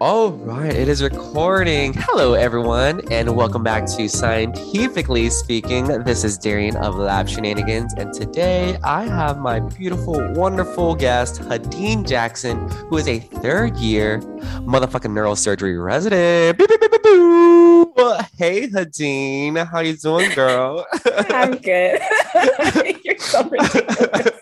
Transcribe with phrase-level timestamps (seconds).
[0.00, 1.94] All right, it is recording.
[1.94, 5.86] Hello, everyone, and welcome back to Scientifically Speaking.
[6.02, 12.04] This is Darian of Lab Shenanigans, and today I have my beautiful, wonderful guest, Hudin
[12.06, 14.18] Jackson, who is a third year
[14.66, 16.58] motherfucking neurosurgery resident.
[16.58, 17.92] Beep, beep, beep, boo.
[18.36, 20.84] Hey, Hadeen, how you doing, girl?
[21.30, 22.00] I'm good.
[23.04, 24.33] You're so ridiculous.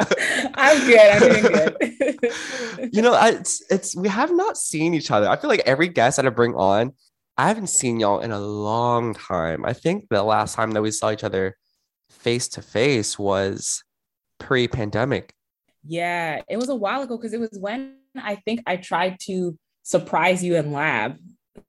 [0.82, 1.10] I'm good.
[1.10, 2.94] I'm doing good.
[2.94, 5.28] you know, it's it's we have not seen each other.
[5.28, 6.92] I feel like every guest that I bring on,
[7.36, 9.64] I haven't seen y'all in a long time.
[9.64, 11.56] I think the last time that we saw each other
[12.10, 13.82] face to face was
[14.38, 15.32] pre-pandemic.
[15.84, 19.56] yeah, it was a while ago because it was when I think I tried to
[19.82, 21.16] surprise you in lab.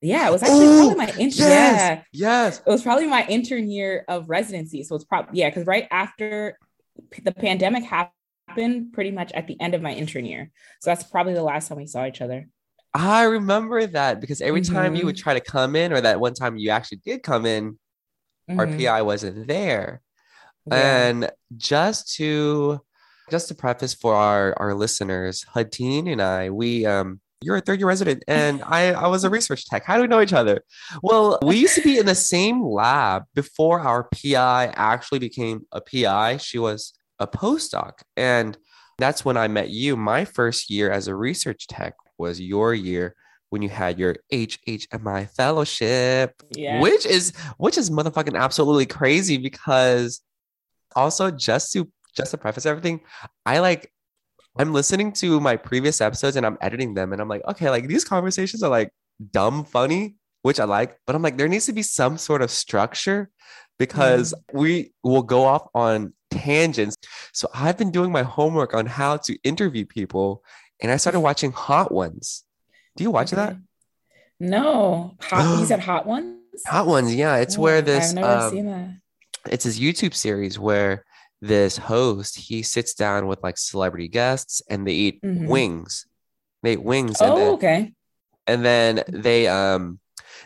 [0.02, 1.48] Yeah, it was actually Oh, probably my intern.
[1.48, 2.60] Yes, Yeah, yes.
[2.66, 4.84] it was probably my intern year of residency.
[4.84, 6.58] So it's probably yeah, because right after
[7.12, 8.14] p- the pandemic happened,
[8.94, 10.52] pretty much at the end of my intern year.
[10.82, 12.48] So that's probably the last time we saw each other.
[12.94, 15.24] I remember that because every time you would Mhm.
[15.24, 17.80] try to come in, or that one time you actually did come in,
[18.50, 18.78] our Mhm.
[18.78, 20.02] PI wasn't there.
[20.68, 21.08] Yeah.
[21.08, 22.82] And just to
[23.32, 27.80] just to preface for our our listeners, Hudin and I, we um you're a third
[27.80, 29.84] year resident and I I was a research tech.
[29.86, 30.62] How do we know each other?
[31.02, 35.82] Well, we used to be in the same lab before our PI actually became a
[35.82, 36.38] PI.
[36.38, 36.94] She was
[37.24, 38.58] a postdoc and
[39.00, 39.96] that's when I met you.
[39.96, 43.16] My first year as a research tech was your year
[43.50, 46.82] when you had your HHMI fellowship yeah.
[46.82, 50.22] which is which is motherfucking absolutely crazy because
[50.96, 53.00] also just to just to preface everything
[53.46, 53.92] i like
[54.58, 57.88] i'm listening to my previous episodes and i'm editing them and i'm like okay like
[57.88, 58.92] these conversations are like
[59.32, 62.52] dumb funny which i like but i'm like there needs to be some sort of
[62.52, 63.30] structure
[63.80, 66.96] because we will go off on tangents
[67.34, 70.44] so i've been doing my homework on how to interview people
[70.82, 72.44] and i started watching hot ones
[72.96, 73.56] do you watch that
[74.40, 75.60] No, hot.
[75.60, 76.40] you said hot ones.
[76.68, 78.90] hot ones yeah it's Oh, where this I've never um, seen that.
[79.52, 81.06] it's his YouTube series where
[81.42, 85.48] this host he sits down with like celebrity guests and they eat Mhm.
[85.48, 86.06] wings.
[86.62, 87.94] They eat wings and Oh, then, okay.
[88.48, 90.00] and then they um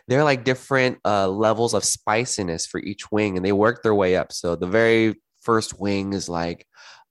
[0.08, 4.16] they're like different uh levels of spiciness for each wing and they work their way
[4.16, 4.32] up.
[4.32, 6.60] So the very first wing is like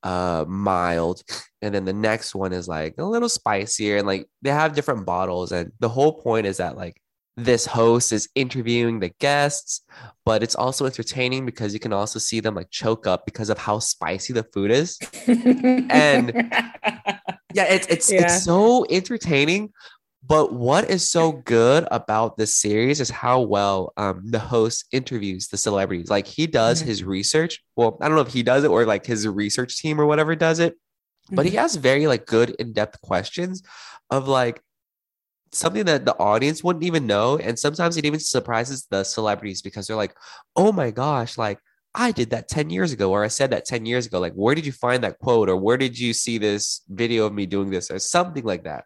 [0.03, 1.23] uh mild
[1.63, 5.05] and then the next one is like a little spicier and like they have different
[5.07, 6.97] bottles and the whole point is that like
[7.49, 9.83] this host is interviewing the guests
[10.29, 13.59] but it's also entertaining because you can also see them like choke up because of
[13.59, 16.33] how spicy the food is And-
[17.59, 18.23] yeah it's it's Yeah.
[18.23, 19.63] it's so entertaining
[20.27, 25.49] but what is so good about this series is how well um, the host interviews
[25.49, 26.11] the celebrities.
[26.11, 26.87] Like he does Mhm.
[26.87, 30.01] his research well i don't know if he does it or like his research team
[30.01, 30.75] or whatever does it
[31.33, 33.63] but he has very like good in-depth questions
[34.11, 34.61] of like
[35.53, 39.87] something that the audience wouldn't even know and sometimes it even surprises the celebrities because
[39.87, 40.15] they're like
[40.57, 41.59] oh my gosh like
[41.95, 44.55] i did that 10 years ago or i said that 10 years ago like where
[44.55, 47.71] did you find that quote or where did you see this video of me doing
[47.71, 48.85] this or something like that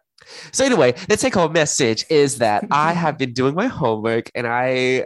[0.51, 4.47] so anyway the take home message is that i have been doing my homework and
[4.47, 5.05] i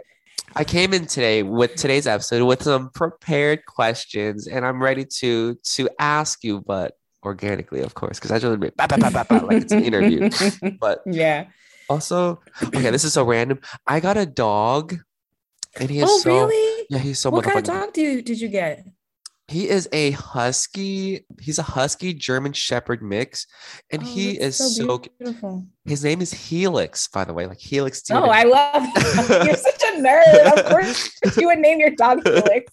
[0.54, 5.54] I came in today with today's episode with some prepared questions, and I'm ready to
[5.74, 9.44] to ask you, but organically, of course, because I just bah, bah, bah, bah, bah,
[9.44, 10.30] like it's an interview.
[10.80, 11.48] But yeah.
[11.90, 13.60] also, okay, this is so random.
[13.86, 14.96] I got a dog,
[15.78, 16.86] and he is Oh, so really?
[16.88, 18.86] yeah, he's so what kind of dog do you, did you get?
[19.48, 21.24] He is a husky.
[21.40, 23.46] He's a husky German Shepherd mix,
[23.92, 24.98] and Oh, he is that's so.
[24.98, 25.64] beautiful.
[25.84, 28.02] His name is Helix, by the way, like Helix.
[28.10, 28.82] Oh, I love.
[29.46, 30.58] You're such a nerd.
[30.58, 32.72] Of course, you would name your dog Helix.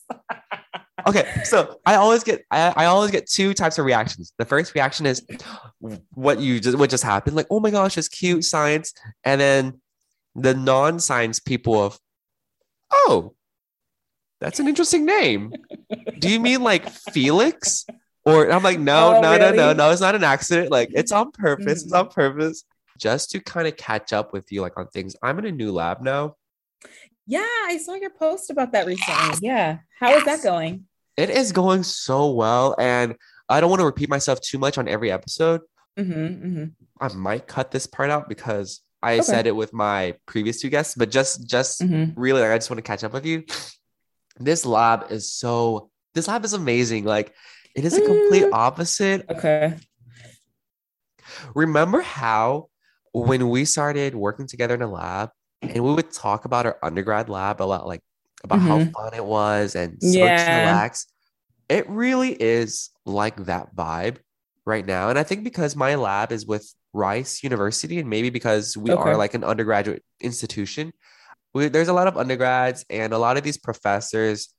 [1.08, 4.34] okay, so I always get I, I always get two types of reactions.
[4.40, 5.24] The first reaction is
[5.80, 8.94] what you just what just happened, like, oh my gosh, it's cute science.
[9.24, 9.82] And then
[10.36, 12.00] the non-science people of,
[12.92, 13.36] oh,
[14.44, 15.54] that's an interesting name.
[16.20, 17.86] Do you mean like Felix?
[18.26, 20.70] Or I'm like, no, Oh, no, no, no, no, it's not an accident.
[20.72, 21.84] Like it's on purpose.
[21.84, 22.00] It's Mhm.
[22.00, 22.64] on purpose.
[22.98, 25.16] Just to kind of catch up with you, like on things.
[25.24, 26.36] I'm in a new lab now.
[27.26, 29.48] Yeah, I saw your post about that recently.
[29.48, 29.80] Yeah.
[30.00, 30.86] How is that going?
[31.18, 32.76] It is going so well.
[32.80, 33.16] And
[33.50, 35.62] I don't want to repeat myself too much on every episode.
[35.98, 36.14] Mm-hmm,
[36.48, 36.64] mm-hmm.
[37.02, 39.24] I might cut this part out because I Okay.
[39.24, 42.20] said it with my previous two guests, but just just Mm-hmm.
[42.20, 43.44] really like, I just want to catch up with you.
[44.40, 47.06] This lab is so this lab is amazing.
[47.06, 47.34] Like
[47.76, 48.54] it is a complete Mm.
[48.54, 49.26] opposite.
[49.30, 49.78] Okay.
[51.56, 52.70] Remember how
[53.14, 55.30] when we started working together in a lab
[55.62, 58.02] and we would talk about our undergrad lab a lot, like
[58.44, 58.92] about how Mhm.
[58.94, 60.58] fun it was and so Yeah.
[60.60, 61.08] relax.
[61.70, 64.18] It really is like that vibe
[64.66, 65.10] right now.
[65.10, 69.16] And I think because my lab is with Rice University, and maybe because we are
[69.18, 70.94] like an undergraduate institution,
[71.54, 74.54] we, there's a lot of undergrads, and a lot of these professors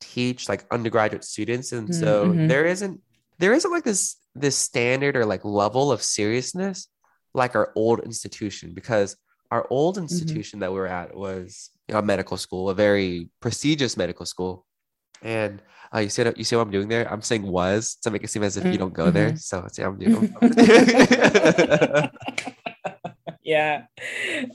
[0.00, 2.48] teach like undergraduate students, and so Mhm.
[2.48, 3.00] there isn't
[3.38, 6.88] there isn't like this this standard or like level of seriousness
[7.34, 9.16] like our old institution because
[9.50, 14.26] our old institution that we were at was a medical school, a very prestigious medical
[14.26, 14.64] school.
[15.22, 15.62] And
[15.94, 17.10] uh, you see, you see what I'm doing there?
[17.10, 19.36] I'm saying was to make it seem as if you don't go there.
[19.36, 20.34] So see, how I'm doing.
[23.46, 23.86] yeah.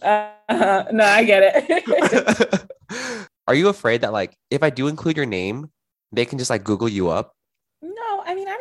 [0.01, 2.67] Uh, no, I get it.
[3.47, 5.71] Are you afraid that like if I do include your name,
[6.11, 7.33] they can just like Google you up?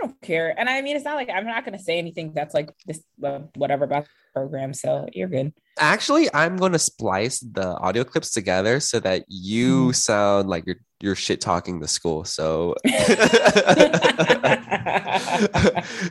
[0.00, 0.54] Don't care.
[0.58, 3.02] And I mean, it's not like I'm not going to say anything that's like this,
[3.22, 4.72] uh, whatever about the program.
[4.72, 5.52] So you're good.
[5.78, 10.76] Actually, I'm going to splice the audio clips together so that you sound like you're
[11.00, 12.24] you're shit talking the school.
[12.24, 12.74] So,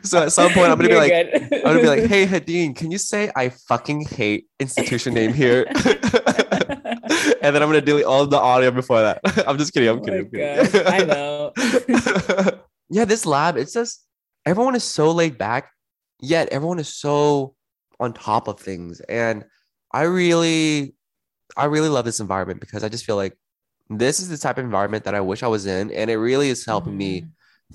[0.02, 1.12] so at some point, I'm gonna be like.
[1.12, 5.66] I'm gonna be like, hey, Hudin, can you say I fucking hate institution name here?
[7.42, 9.20] and then I'm gonna delete all the audio before that.
[9.46, 9.88] I'm just kidding.
[9.88, 10.20] I'm Oh kidding.
[10.20, 10.86] I'm kidding.
[10.86, 11.52] I know.
[12.90, 14.04] Yeah, this lab, it's just
[14.46, 15.70] everyone is so laid back,
[16.20, 17.54] yet everyone is so
[17.98, 19.00] on top of things.
[19.00, 19.44] And
[19.92, 20.94] I really,
[21.56, 23.36] I really love this environment because I just feel like
[23.88, 25.90] this is the type of environment that I wish I was in.
[25.92, 27.26] And it really is helping me Mm-hmm.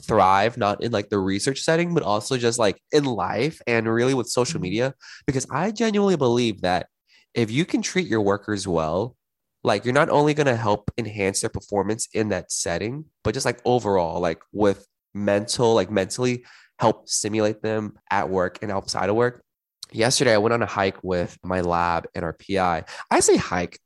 [0.02, 4.14] thrive, not in like the research setting, but also just like in life and really
[4.14, 4.64] with social Mhm.
[4.64, 4.94] media.
[5.26, 6.88] Because I genuinely believe that
[7.34, 9.16] if you can treat your workers well,
[9.64, 13.46] like you're not only going to help enhance their performance in that setting, but just
[13.46, 14.86] like overall, like with
[15.16, 16.46] mental, like mentally
[16.78, 19.44] help stimulate them at work and outside of work.
[19.92, 22.84] Yesterday, I went on a hike with my lab and our PI.
[23.10, 23.80] I say hike.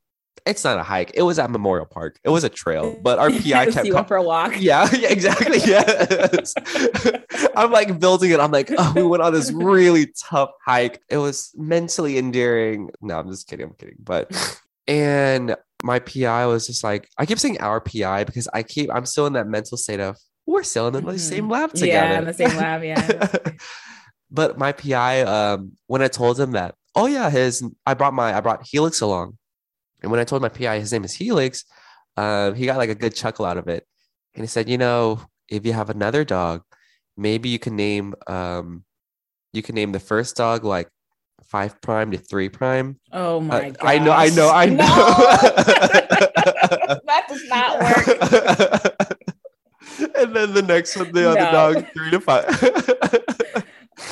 [0.46, 1.12] It's not a hike.
[1.14, 2.18] It was at Memorial Park.
[2.24, 4.54] It was a trail, but our PI kept you went for a walk.
[4.60, 5.60] yeah, yeah, exactly.
[5.66, 6.54] Yes.
[7.56, 8.40] I'm like building it.
[8.40, 11.02] I'm like, oh, we went on this really tough hike.
[11.10, 12.90] It was mentally endearing.
[13.02, 13.68] No, I'm just kidding.
[13.68, 13.98] I'm kidding.
[14.00, 14.31] But,
[14.88, 19.06] and my PI was just like, I keep saying our PI because I keep, I'm
[19.06, 21.20] still in that mental state of, we're still in the Mhm.
[21.20, 22.14] same lab together.
[22.14, 22.84] Yeah, in the same lab.
[22.84, 23.28] Yeah.
[24.32, 28.36] but my PI, um, when I told him that, oh yeah, his, I brought my,
[28.36, 29.38] I brought Helix along.
[30.02, 31.64] And when I told my PI his name is Helix,
[32.18, 33.86] um, he got like a good chuckle out of it.
[34.34, 36.62] And he said, you know, if you have another dog,
[37.18, 38.84] maybe you can name, um,
[39.54, 40.90] you can name the first dog like
[41.48, 43.00] five prime to three prime.
[43.12, 43.78] Oh my Uh, god.
[43.81, 44.78] I know, I know, I know.
[47.06, 48.96] that does not work.
[50.21, 51.52] And then the next one, the other No.
[51.73, 53.66] dog, three to five.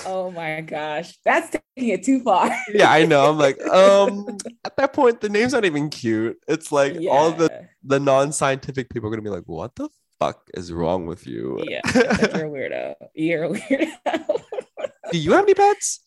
[0.05, 1.17] Oh my gosh.
[1.23, 2.53] That's taking it too far.
[2.73, 3.29] yeah, I know.
[3.29, 6.37] I'm like, um, at that point, the name's not even cute.
[6.47, 9.87] It's like all the the non-scientific people are gonna be like, what the
[10.19, 11.63] fuck is wrong with you?
[11.69, 12.95] Yeah, like, you're a weirdo.
[13.13, 14.41] You're a weirdo.
[15.11, 16.01] Do you have any pets?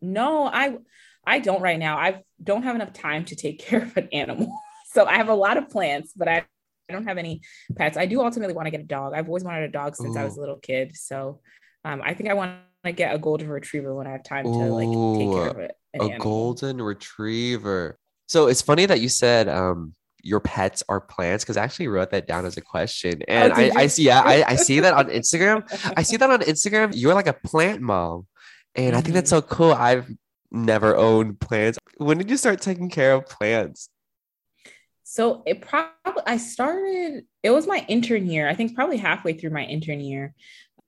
[0.00, 0.76] no, I
[1.24, 1.96] I don't right now.
[1.96, 4.52] I don't have enough time to take care of an animal.
[4.92, 6.44] So I have a lot of plants, but I,
[6.88, 7.40] I don't have any
[7.76, 7.96] pets.
[7.96, 9.14] I do ultimately want to get a dog.
[9.14, 10.96] I've always wanted a dog since I was a little kid.
[10.96, 11.40] So
[11.84, 14.50] um, I think I want to get a golden retriever when I have time to
[14.70, 14.88] like
[15.18, 15.72] take care of it.
[15.94, 16.18] an A animal.
[16.20, 17.98] golden retriever.
[18.28, 22.10] So it's funny that you said um your pets are plants because I actually wrote
[22.12, 23.20] that down as a question.
[23.28, 25.62] And I, Oh, did I see, yeah, I, I see that on Instagram.
[25.98, 26.92] I see that on Instagram.
[26.94, 28.26] You're like a plant mom.
[28.74, 29.54] And I think that's so Mm-hmm.
[29.54, 29.72] cool.
[29.74, 30.10] I've
[30.50, 31.78] never owned plants.
[31.98, 33.90] When did you start taking care of plants?
[35.04, 37.24] So it probably I started.
[37.42, 38.48] It was my intern year.
[38.48, 40.34] I think probably halfway through my intern year,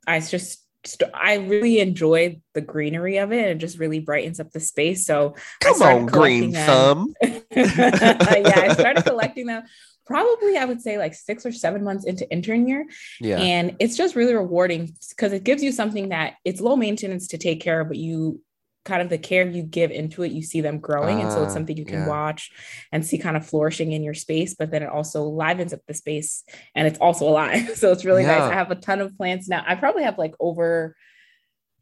[0.07, 3.49] I just st- I really enjoyed the greenery of it.
[3.49, 5.07] It just really brightens up the space.
[5.07, 6.67] So Come on, green them.
[6.67, 7.15] thumb.
[7.23, 9.65] yeah, I started collecting them
[10.07, 12.87] probably I would say like six or seven months into intern year.
[13.21, 13.39] Yeah.
[13.39, 17.39] And it's just really rewarding because it gives you something that it's low maintenance to
[17.39, 18.41] take care of, but you
[18.87, 21.21] kind of the care you give into it, you see them growing.
[21.21, 22.09] and so it's Ah, something you can yeah.
[22.17, 22.51] watch
[22.93, 25.95] and see kind of flourishing in your space, but then it also livens up the
[25.95, 27.63] space and it's also alive.
[27.81, 28.43] So it's really nice.
[28.43, 29.63] I have a ton of plants now.
[29.67, 30.97] I probably have like over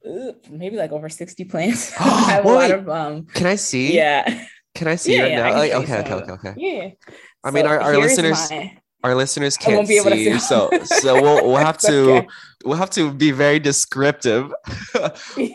[0.09, 1.93] uh, maybe like over 60 plants.
[2.01, 3.95] I have a lot of um Can I see?
[3.95, 4.47] yeah.
[4.75, 5.59] Can I see Yeah, right yeah, now?
[5.63, 6.55] Like, okay, okay, okay, okay.
[6.57, 6.91] Yeah.
[7.45, 10.39] I mean, our- our listeners- my- Our listeners can't won't be able to see, see.
[10.41, 12.29] so so we'll we'll have to okay.
[12.65, 14.51] we'll have to be very descriptive.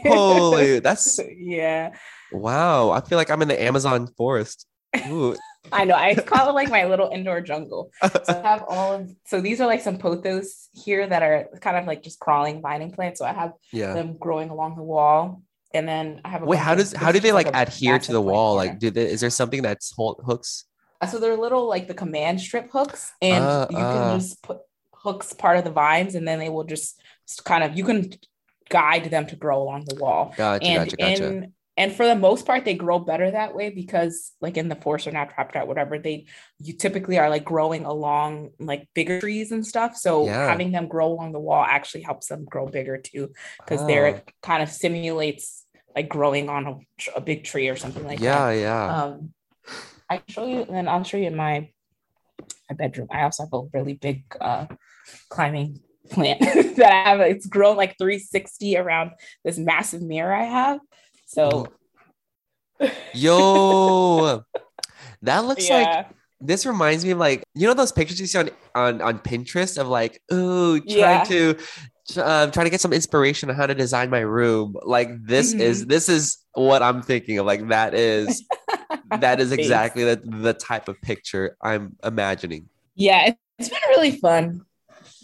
[0.06, 1.94] Holy, that's yeah.
[2.32, 2.92] wow!
[2.92, 4.68] I feel like I'm in the Amazon forest.
[5.08, 5.36] Ooh.
[5.72, 5.96] I know.
[5.96, 7.92] I call it like my little indoor jungle.
[8.02, 11.76] So I have all of so these are like some pothos here that are kind
[11.76, 13.20] of like just crawling vining plants.
[13.20, 13.94] So I have yeah.
[13.94, 15.42] them growing along the wall.
[15.74, 18.12] And then I have a Wait, how does how do they just like adhere to
[18.12, 18.56] the wall?
[18.56, 20.66] Like, do they, is there something that's hold, hooks?
[21.02, 23.92] Uh, so they're little like the command strip hooks, and Ah, you ah.
[24.12, 24.60] can just put
[24.94, 27.02] hooks part of the vines, and then they will just
[27.46, 28.12] kind of you can
[28.70, 30.34] guide them to grow along the wall.
[30.38, 31.26] Gotcha, and gotcha, gotcha.
[31.28, 34.76] in and for the most part, they grow better that way because like in the
[34.76, 36.26] forest or not trapped out, whatever they
[36.60, 39.96] you typically are like growing along like bigger trees and stuff.
[39.96, 40.50] So Yeah.
[40.50, 43.32] having them grow along the wall actually helps them grow bigger too,
[43.64, 43.88] because Oh.
[43.88, 45.66] they're kind of simulates
[45.96, 46.76] like growing on a,
[47.16, 49.04] a big tree or something like that yeah, yeah.
[49.06, 49.34] um
[50.10, 51.70] i can show you and then i'll show you in my
[52.70, 54.66] my bedroom i also have a really big uh
[55.30, 56.40] climbing plant
[56.78, 59.12] that i have it's grown like 360 around
[59.44, 60.80] this massive mirror i have
[61.26, 61.68] so
[63.14, 64.44] Yo,
[65.22, 66.08] that looks like
[66.42, 69.78] this reminds me of like you know those pictures you see on on, on Pinterest
[69.78, 71.24] of like ooh trying Yeah.
[71.26, 71.50] to
[72.24, 74.76] um, trying to get some inspiration on how to design my room.
[74.84, 75.90] Like this is Mm-hmm.
[75.90, 77.46] this is what I'm thinking of.
[77.46, 78.44] Like that is
[79.20, 82.70] that is exactly the the type of picture I'm imagining.
[82.96, 84.62] yeah it- it's been really fun.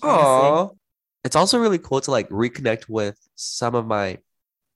[0.01, 0.75] Oh,
[1.23, 4.17] it's also really cool to like reconnect with some of my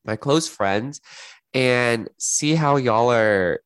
[0.05, 1.01] my close friends
[1.53, 3.59] and see how y'all are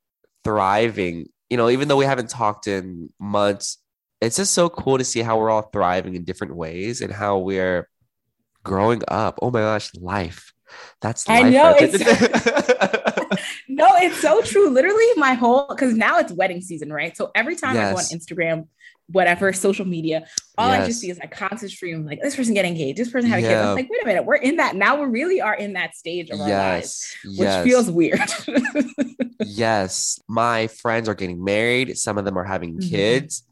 [0.43, 1.27] thriving.
[1.51, 3.77] You know, even though we haven't talked in months,
[4.19, 7.38] it's just so cool to see how we're all thriving in different ways and how
[7.38, 7.88] we're
[8.63, 9.38] growing up.
[9.43, 10.53] Oh my gosh, life.
[11.01, 12.97] That's I know, right it's-.
[13.75, 17.56] no it's so true literally my whole because now it's wedding season right so every
[17.56, 18.68] time i go on instagram
[19.08, 20.25] whatever social media
[20.58, 23.30] all i just see is a constant stream like this person getting engaged this person
[23.30, 23.70] having kids Yeah.
[23.70, 26.30] i'm like wait a minute we're in that now we really are in that stage
[26.30, 27.63] of our lives which yes.
[27.65, 28.20] feels weird
[29.39, 30.20] yes.
[30.27, 31.98] My friends are getting married.
[31.98, 32.89] Some of them are having Mhm.
[32.89, 33.44] kids.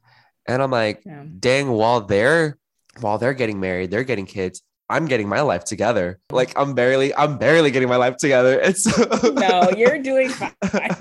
[0.48, 1.24] And I'm like, Yeah.
[1.40, 2.58] dang, while they're
[3.00, 4.62] while they're getting married, they're getting kids.
[4.92, 6.20] I'm getting my life together.
[6.30, 8.60] Like I'm barely, I'm barely getting my life together.
[8.64, 8.86] It's
[9.24, 10.96] no you're doing fine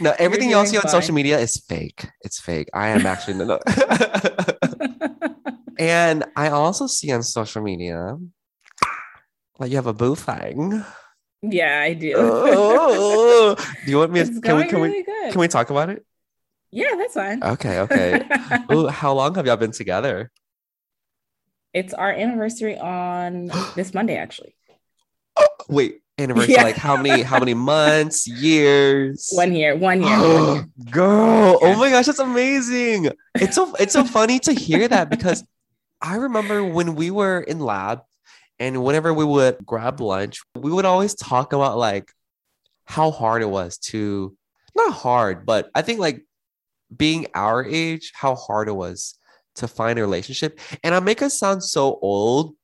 [0.00, 2.06] no, everything else doing on social media is fake.
[2.22, 2.68] It's fake.
[2.72, 3.58] I am actually no.
[5.78, 8.16] and I also see on social media
[9.58, 10.84] like you have a boo thing.
[11.42, 14.20] yeah i do Oh, do you want me?
[14.20, 14.64] it's To, can we?
[14.68, 15.02] Can we?
[15.02, 16.04] good Can we talk about it?
[16.70, 18.22] yeah that's fine Okay, okay.
[18.72, 20.30] Ooh, how long have y'all been together?
[21.72, 24.54] It's our anniversary on this monday actually
[25.36, 26.54] oh, Wait, anniversary?
[26.54, 26.64] Yeah.
[26.64, 27.22] Like how many?
[27.22, 28.26] How many months?
[28.46, 29.30] Years?
[29.32, 30.68] one year one year, one year.
[30.90, 31.74] Girl, Yeah.
[31.74, 33.10] oh my gosh, that's amazing.
[33.36, 35.44] It's so it's so funny to hear that because
[36.02, 38.00] I remember when we were in lab
[38.58, 42.10] and whenever we would grab lunch, we would always talk about like
[42.84, 44.36] how hard it was to
[44.74, 46.26] not hard, but I think like
[46.94, 49.16] being our age, how hard it was
[49.56, 50.60] to find a relationship.
[50.82, 52.54] And I make us sound so old,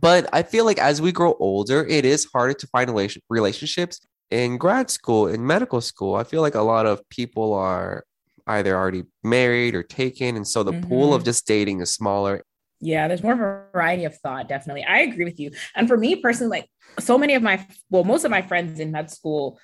[0.00, 4.00] but I feel like as we grow older, it is harder to find relation- relationships
[4.30, 6.14] in grad school, in medical school.
[6.14, 8.04] I feel like a lot of people are
[8.46, 10.36] either already married or taken.
[10.36, 11.26] And so the pool of Mhm.
[11.26, 12.42] just dating is smaller.
[12.80, 14.82] Yeah, there's more variety of thought, definitely.
[14.84, 15.52] I agree with you.
[15.76, 18.90] And for me personally, like so many of my, well, most of my friends in
[18.90, 19.60] med school,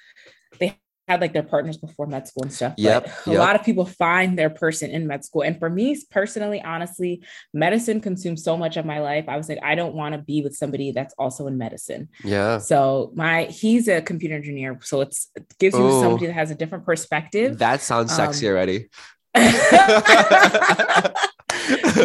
[0.61, 2.75] they had like their partners before med school and stuff.
[2.77, 5.43] Yep, A lot of people find their person in med school.
[5.43, 7.23] And for me personally, honestly,
[7.55, 9.25] medicine consumes so much of my life.
[9.29, 12.09] I was like, I don't want to be with somebody that's also in medicine.
[12.23, 12.59] Yeah.
[12.59, 14.79] So my, he's a computer engineer.
[14.83, 17.59] So it's, it gives you somebody that has a different perspective.
[17.59, 18.89] That sounds sexy Um, already.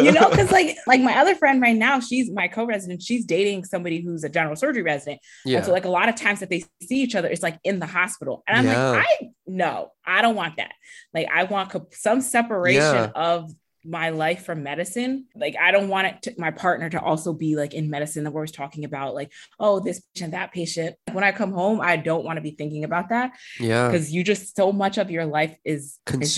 [0.02, 3.02] you know, because like like my other friend right now, she's my co-resident.
[3.02, 5.58] She's dating somebody who's a general surgery resident, yeah.
[5.58, 7.78] and so like a lot of times that they see each other, it's like in
[7.78, 8.90] the hospital, and I'm Yeah.
[8.90, 10.72] like, I no, I don't want that.
[11.12, 13.10] Like I want some separation Yeah.
[13.14, 13.50] of
[13.84, 15.26] my life from medicine.
[15.34, 18.30] Like I don't want it to, my partner to also be like in medicine that
[18.30, 20.96] we're always talking about, like oh this patient, that patient.
[21.12, 23.88] When I come home, I don't want to be thinking about that yeah.
[23.88, 26.34] because you just so much of your life is is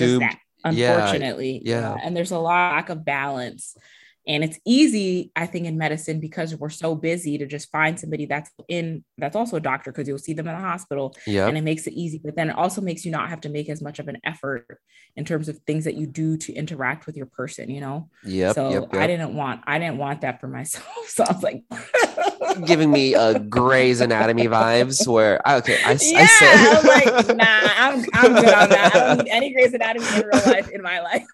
[0.70, 0.78] Consumed.
[0.78, 1.62] Yeah, unfortunately.
[1.64, 1.96] yeah.
[2.02, 3.76] And there's a lack of balance.
[4.28, 8.26] And it's easy, I think, in medicine because we're so busy to just find somebody
[8.26, 11.48] that's in that's also a doctor because you'll see them in the hospital Yep.
[11.48, 12.20] and it makes it easy.
[12.24, 14.78] But then it also makes you not have to make as much of an effort
[15.14, 18.08] in terms of things that you do to interact with your person, you know?
[18.24, 18.52] Yeah.
[18.52, 20.86] so yep, I didn't want I didn't want that for myself.
[21.08, 21.62] So I was like
[22.66, 26.84] Giving me a Grey's Anatomy vibes where I, okay, I, yeah, I said, I was
[26.84, 28.90] like, nah, I'm, I'm good on that.
[28.94, 31.24] I don't need any Grey's Anatomy in real life in my life.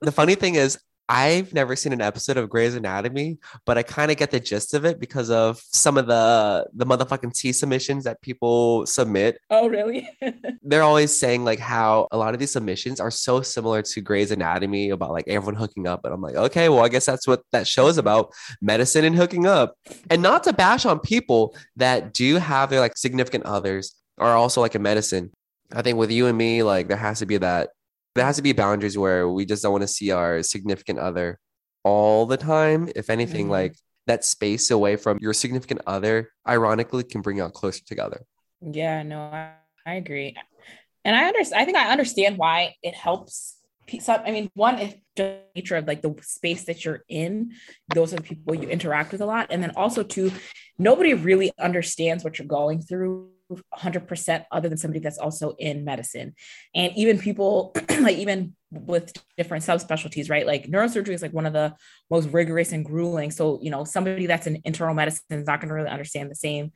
[0.00, 0.78] the funny thing is
[1.08, 4.72] I've never seen an episode of Grey's Anatomy, but I kind of get the gist
[4.72, 9.38] of it because of some of the the motherfucking T submissions that people submit.
[9.50, 10.08] oh, really?
[10.62, 14.30] They're always saying like how a lot of these submissions are so similar to Grey's
[14.30, 17.42] Anatomy about like everyone hooking up, and I'm like, okay, well, I guess that's what
[17.52, 18.32] that show is about:
[18.62, 19.76] medicine and hooking up.
[20.08, 24.60] And not to bash on people that do have their like significant others are also
[24.60, 25.32] like a medicine.
[25.72, 27.70] I think with you and me, like there has to be that
[28.14, 31.38] there has to be boundaries where we just don't want to see our significant other
[31.82, 32.88] all the time.
[32.94, 33.50] If anything, Mhm.
[33.50, 38.24] like that space away from your significant other, ironically, can bring y'all closer together.
[38.60, 39.52] yeah, no, I,
[39.84, 40.34] I agree.
[41.04, 43.56] And I understand, I think I understand why it helps.
[44.00, 47.52] Some, I mean, one is the nature of like the space that you're in.
[47.94, 49.48] Those are the people you interact with a lot.
[49.50, 50.32] And then also, two,
[50.78, 53.30] nobody really understands what you're going through
[53.78, 56.34] 100% other than somebody that's also in medicine.
[56.74, 60.46] And even people, like, even with different subspecialties, right?
[60.46, 61.74] Like, neurosurgery is like one of the
[62.10, 63.30] most rigorous and grueling.
[63.30, 66.36] So, you know, somebody that's in internal medicine is not going to really understand the
[66.36, 66.72] same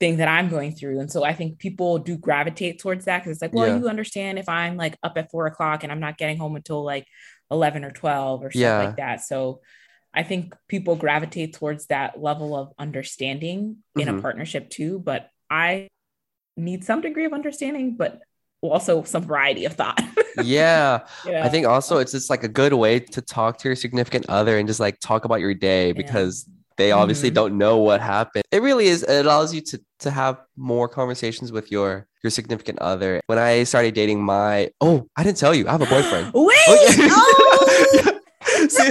[0.00, 0.98] thing that I'm going through.
[1.00, 3.76] And so I think people do gravitate towards that because it's like, well, Yeah.
[3.78, 6.82] you understand if I'm like up at four o'clock and I'm not getting home until
[6.82, 7.06] like
[7.50, 8.78] 11 or 12 or something Yeah.
[8.78, 9.20] like that.
[9.22, 9.60] So
[10.14, 14.18] I think people gravitate towards that level of understanding in Mhm.
[14.18, 14.98] a partnership too.
[14.98, 15.88] But I
[16.56, 18.20] need some degree of understanding, but
[18.62, 20.00] also some variety of thought.
[20.42, 21.00] Yeah.
[21.26, 21.44] Yeah.
[21.44, 24.58] I think also it's just like a good way to talk to your significant other
[24.58, 26.48] and just like talk about your day because
[26.80, 27.34] they obviously Mhm.
[27.34, 28.44] don't know what happened.
[28.50, 32.78] It really is it allows you to to have more conversations with your your significant
[32.80, 33.20] other.
[33.26, 36.32] When I started dating my oh, I didn't tell you, I have a boyfriend.
[36.34, 36.56] Wait!
[36.68, 38.10] Oh, yeah.
[38.42, 38.68] Oh!
[38.68, 38.90] See-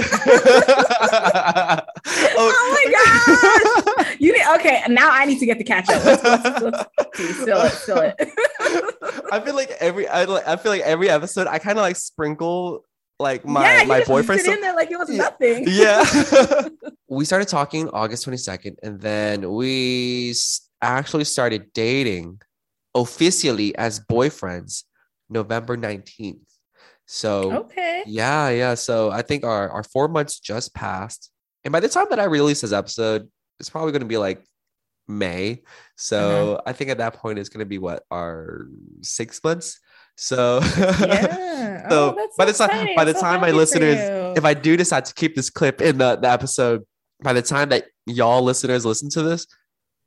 [2.42, 4.16] Oh my gosh!
[4.18, 6.04] You need, okay, now I need to get the catch up.
[6.04, 8.14] Let's, let's, let's still it, still it.
[9.32, 10.22] I feel like every I,
[10.52, 12.84] I feel like every episode I kind of like sprinkle
[13.20, 15.64] like my yeah, my just boyfriend so- in there like it was nothing.
[15.68, 16.02] yeah.
[17.08, 20.34] we started talking August 22nd, and then we
[20.82, 22.40] actually started dating
[22.94, 24.84] officially as boyfriends
[25.28, 26.40] November 19th.
[27.06, 28.02] So, Okay.
[28.06, 28.74] yeah, yeah.
[28.74, 31.30] So, I think our, our four months just passed.
[31.64, 33.28] And by the time that I release this episode,
[33.58, 34.42] it's probably going to be like
[35.08, 35.62] May.
[35.96, 36.62] So, Uh-huh.
[36.66, 38.66] I think at that point, it's going to be what, our
[39.02, 39.78] six months?
[40.16, 41.36] So, Yeah.
[41.88, 45.04] So, oh, by the time- by the so time my listeners- if I do decide
[45.06, 46.82] to keep this clip in the, the episode,
[47.22, 49.46] by the time that y'all listeners listen to this,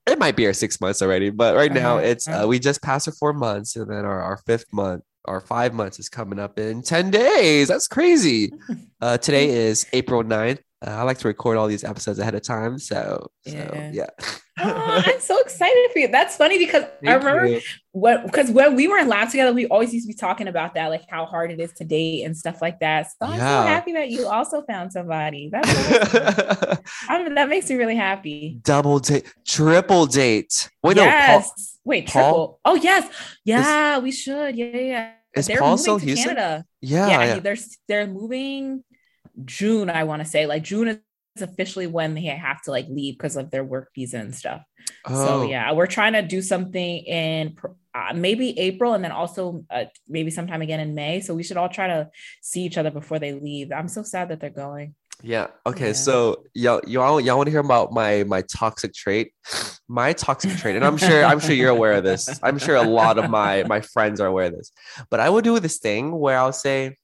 [0.06, 1.30] it might be our six months already.
[1.30, 2.48] But right now, Uh-huh, it's uh, uh-huh.
[2.48, 6.00] we just passed our four months, and then our, our fifth month, our five months
[6.00, 7.68] is coming up in 10 days.
[7.70, 8.52] That's crazy.
[9.02, 10.60] Uh, today is April 9th.
[10.86, 12.78] Uh, I like to record all these episodes ahead of time.
[12.78, 13.91] So, so Yeah.
[13.93, 14.08] yeah.
[14.60, 16.10] Oh, I'm so excited for you.
[16.10, 17.62] That's funny because I remember you.
[17.91, 20.74] when because when we were in lab together, we always used to be talking about
[20.76, 23.08] that, like how hard it is to date and stuff like that.
[23.08, 23.63] So I'm Yeah.
[23.63, 25.50] so happy that you also found somebody.
[25.52, 26.78] That's awesome.
[27.10, 28.60] I'm- that makes me really happy.
[28.63, 30.69] Double date, triple date.
[30.84, 31.80] Wait, no, Paul, yes.
[31.86, 32.60] Wait, Paul- triple.
[32.65, 33.10] Oh yes.
[33.46, 34.56] Yeah, we should.
[34.56, 35.12] Yeah, yeah, yeah.
[35.36, 36.36] is they're Paul moving still to Houston?
[36.36, 36.65] Canada.
[36.82, 37.39] Yeah, yeah, yeah.
[37.39, 38.84] they're they're moving
[39.46, 39.89] June.
[39.89, 43.36] I want to say like June is officially when they have to like leave because
[43.36, 44.62] of their work visa and stuff.
[45.06, 45.26] Oh.
[45.26, 47.56] So yeah, we're trying to do something in
[47.96, 51.22] uh, maybe April and then also uh, maybe sometime again in May.
[51.22, 52.10] So we should all try to
[52.41, 53.72] see each other before they leave.
[53.72, 54.96] I'm so sad that they're going.
[55.22, 55.48] Yeah.
[55.65, 55.88] Okay.
[55.88, 55.93] Yeah.
[55.93, 59.34] So y'all, y'all, y'all want to hear about my my toxic trait?
[59.89, 62.39] My toxic trait, and I'm sure I'm sure you're aware of this.
[62.41, 64.72] I'm sure a lot of my my friends are aware of this.
[65.12, 66.98] But I would do this thing where I'll say,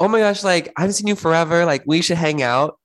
[0.00, 1.64] "Oh my gosh, like I haven't seen you forever.
[1.64, 2.78] Like we should hang out,"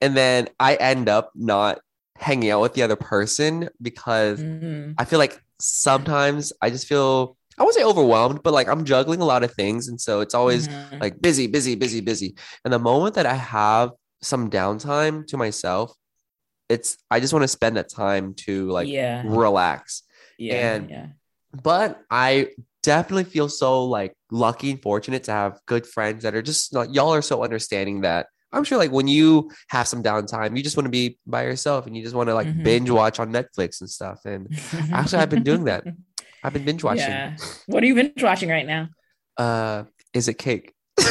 [0.00, 1.80] and then I end up not
[2.18, 4.94] hanging out with the other person because Mhm.
[4.98, 9.20] I feel like sometimes I just feel I won't say overwhelmed, but like I'm juggling
[9.20, 11.00] a lot of things, and so it's always Mhm.
[11.00, 12.34] like busy, busy, busy, busy.
[12.64, 13.90] And the moment that I have
[14.22, 15.92] some downtime to myself,
[16.68, 20.02] it's I just want to spend that time to like yeah, relax.
[20.38, 21.06] yeah, and- yeah.
[21.62, 22.48] But I
[22.82, 26.92] definitely feel so like lucky and fortunate to have good friends that are just not
[26.92, 30.76] y'all are so understanding that I'm sure like when you have some downtime, you just
[30.76, 32.62] want to be by yourself and you just want to like Mhm.
[32.64, 34.20] binge watch on Netflix and stuff.
[34.24, 34.46] And
[34.92, 35.84] Actually, I've been doing that.
[36.42, 37.00] I've been binge watching.
[37.08, 37.36] Yeah.
[37.66, 38.88] What are you binge watching right now?
[39.36, 40.72] Uh, is it cake?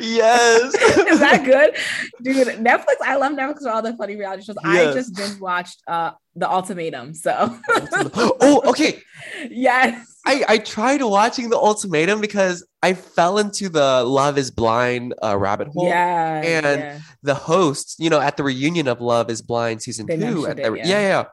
[0.00, 0.74] yes.
[1.08, 1.76] Is that good?
[2.22, 4.56] Dude, Netflix, I love Netflix for all the funny reality shows.
[4.64, 4.94] I Yes.
[4.94, 7.14] just binge watched uh The Ultimatum.
[7.14, 9.00] So oh, okay.
[9.50, 10.20] yes.
[10.26, 15.36] I, I tried watching the ultimatum because I fell into the Love is Blind uh,
[15.38, 15.88] rabbit hole.
[15.88, 16.42] yeah.
[16.44, 16.98] and yeah.
[17.22, 20.46] The hosts, you know, at the reunion of Love is Blind season They two.
[20.46, 20.86] At the, it, yeah.
[20.86, 21.00] yeah.
[21.00, 21.24] yeah,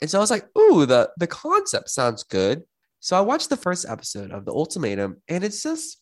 [0.00, 2.62] And so I was like, ooh, the the concept sounds good.
[2.98, 5.98] So I watched the first episode of the ultimatum, and it's just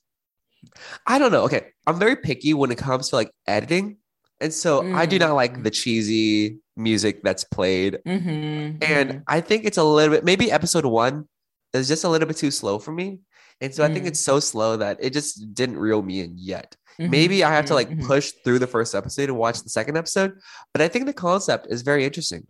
[1.06, 1.44] I don't know.
[1.44, 1.66] Okay.
[1.86, 3.98] I'm very picky when it comes to like editing.
[4.40, 5.20] And so I do Mm.
[5.20, 7.98] not like the cheesy music that's played.
[8.06, 9.22] Mhm, And mhm.
[9.26, 11.28] I think it's a little bit, maybe episode one
[11.74, 13.20] is just a little bit too slow for me.
[13.60, 14.08] And so I think Mm.
[14.08, 16.76] it's so slow that it just didn't reel me in yet.
[17.00, 18.06] Mhm, Maybe I have to mhm, like mhm.
[18.06, 20.38] push through the first episode and watch the second episode.
[20.72, 22.46] But I think the concept is very interesting.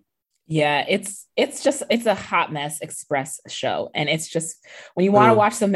[0.46, 4.56] Yeah, it's it's just it's a hot mess express show, and it's just
[4.94, 5.36] when you want to Ooh.
[5.38, 5.72] watch some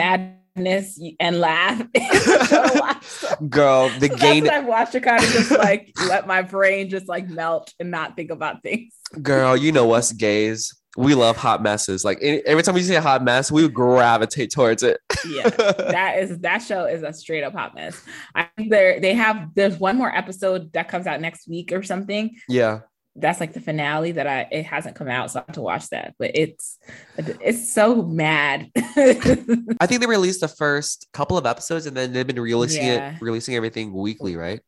[0.57, 1.87] and laugh.
[1.95, 3.05] it's a show to watch.
[3.05, 7.09] So Girl, the gain I've watched to kind of just like let my brain just
[7.09, 8.95] like melt and not think about things.
[9.23, 10.75] girl, you know us gays.
[10.95, 12.05] We love hot messes.
[12.05, 15.01] Like every time we see a hot mess, we gravitate towards it.
[15.27, 18.03] Yeah, that is that show is a straight up hot mess.
[18.35, 21.83] I think there they have there's one more episode that comes out next week or
[21.83, 22.37] something.
[22.49, 22.81] yeah.
[23.15, 25.89] That's like the finale that I it hasn't come out, so I have to watch
[25.91, 26.15] that.
[26.19, 26.79] But it's
[27.19, 28.71] it's so mad.
[28.77, 33.15] I think they released the first couple of episodes and then they've been releasing Yeah.
[33.17, 34.61] it, releasing everything weekly, right?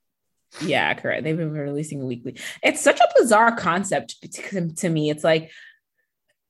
[0.60, 1.24] Yeah, correct.
[1.24, 2.36] They've been releasing weekly.
[2.62, 5.10] It's such a bizarre concept to, to me.
[5.10, 5.50] It's like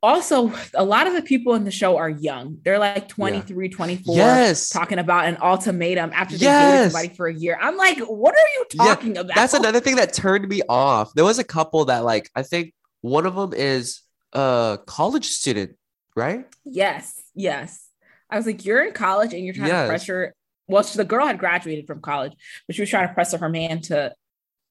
[0.05, 2.59] also a lot of the people in the show are young.
[2.65, 4.69] They're like 23, 24, Yes.
[4.69, 6.73] talking about an ultimatum after they Yes.
[6.79, 7.59] dated somebody for a year.
[7.61, 9.35] I'm like, what are you Yeah, talking about?
[9.35, 11.15] That's another thing that turned me off.
[11.15, 15.77] There was a couple that like I think one of them is a college student,
[16.15, 16.47] right?
[16.65, 17.89] Yes, yes.
[18.31, 19.85] I was like, you're in college and you're trying Yes.
[19.85, 20.35] to pressure.
[20.69, 22.33] Well, she- the girl had graduated from college,
[22.67, 24.15] but she was trying to pressure her man to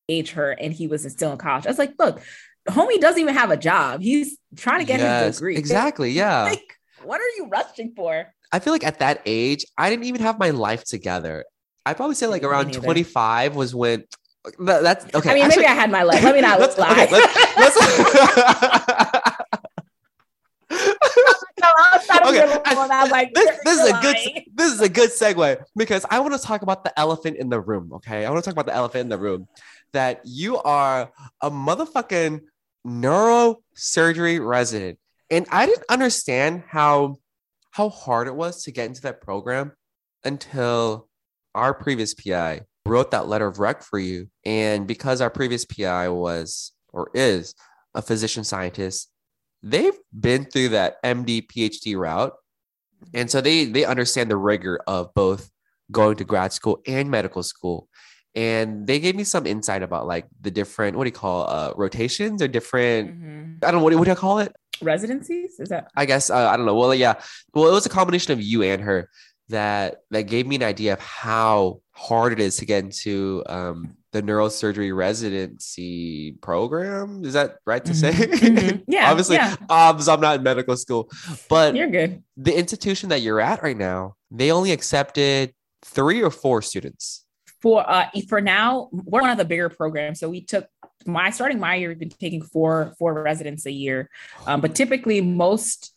[0.10, 1.66] age her, and he was still in college.
[1.66, 2.22] I was like, look,
[2.70, 4.02] homie doesn't even have a job.
[4.02, 5.58] He's trying to get his Yes, degree.
[5.64, 6.12] Exactly.
[6.12, 6.44] Yeah.
[6.44, 8.34] Like, what are you rushing for?
[8.52, 11.44] I feel like at that age, I didn't even have my life together.
[11.86, 14.06] I'd probably say like around 25 was when
[14.60, 15.32] that, that's okay.
[15.32, 16.24] I mean, actually- maybe I had my life.
[16.24, 16.92] Let me not let's, lie.
[16.92, 17.78] okay, let's, let's-
[20.72, 22.92] No, I was trying to Okay, be a little I- one.
[22.92, 24.18] I was like, this, this is a good
[24.56, 27.60] this is a good segue because I want to talk about the elephant in the
[27.60, 27.92] room.
[27.94, 29.48] Okay, I want to talk about the elephant in the room.
[29.94, 32.42] That you are a motherfucking
[32.86, 37.18] neurosurgery resident, and I didn't understand how
[37.72, 39.72] how hard it was to get into that program
[40.24, 41.10] until
[41.56, 46.10] our previous PI wrote that letter of rec for you, and because our previous PI
[46.10, 47.56] was or is
[47.96, 49.10] a physician scientist,
[49.62, 52.34] they've been through that MD PhD route.
[53.14, 55.50] And so they they understand the rigor of both
[55.92, 57.88] going to grad school and medical school
[58.36, 61.72] and they gave me some insight about like the different what do you call uh
[61.76, 63.64] rotations or different Mhm.
[63.64, 65.60] i don't know what, do- what do you call it Residencies?
[65.60, 67.16] Is that i guess uh, i don't know well yeah
[67.54, 69.10] well it was a combination of you and her
[69.50, 73.96] that that gave me an idea of how hard it is to get into um
[74.14, 78.84] the neurosurgery residency program is that right to say Mhm, mhm.
[78.88, 79.56] Yeah, obviously yeah.
[79.70, 81.10] obs i'm not in medical school
[81.50, 82.24] but you're good?
[82.38, 87.23] the institution that you're at right now, they only accepted three or four students.
[87.64, 90.68] For uh for now we're one of the bigger programs so we took
[91.08, 94.10] my starting my year we've been taking four four residents a year
[94.46, 95.92] um, but typically most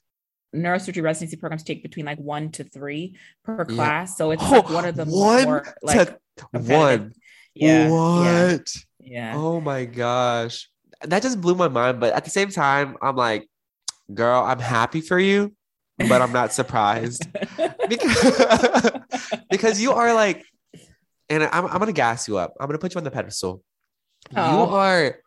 [0.54, 3.04] neurosurgery residency programs take between like one to three
[3.44, 3.74] per Yeah.
[3.76, 7.12] class so it's like one of the One more like to one.
[7.54, 8.68] yeah yeah What?
[9.00, 10.70] yeah Oh my gosh.
[11.02, 12.00] That just blew my mind.
[12.00, 13.46] But at the same time, I'm like,
[14.12, 15.52] girl, I'm happy for you,
[15.98, 17.22] but I'm not surprised.
[17.88, 18.92] because,
[19.50, 20.44] because you are like,
[21.28, 22.54] and I'm, I'm going to gas you up.
[22.60, 23.62] I'm going to put you on the pedestal.
[24.30, 24.68] You Oh.
[24.74, 25.18] are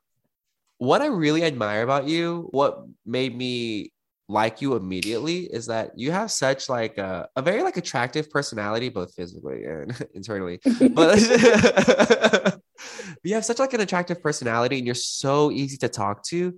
[0.78, 3.92] what I really admire about you, what made me
[4.30, 8.88] like you immediately is that you have such like a, a very like attractive personality,
[8.90, 10.60] both physically and internally.
[10.94, 11.20] But
[13.24, 16.54] you have such like an attractive personality and you're so easy to talk to.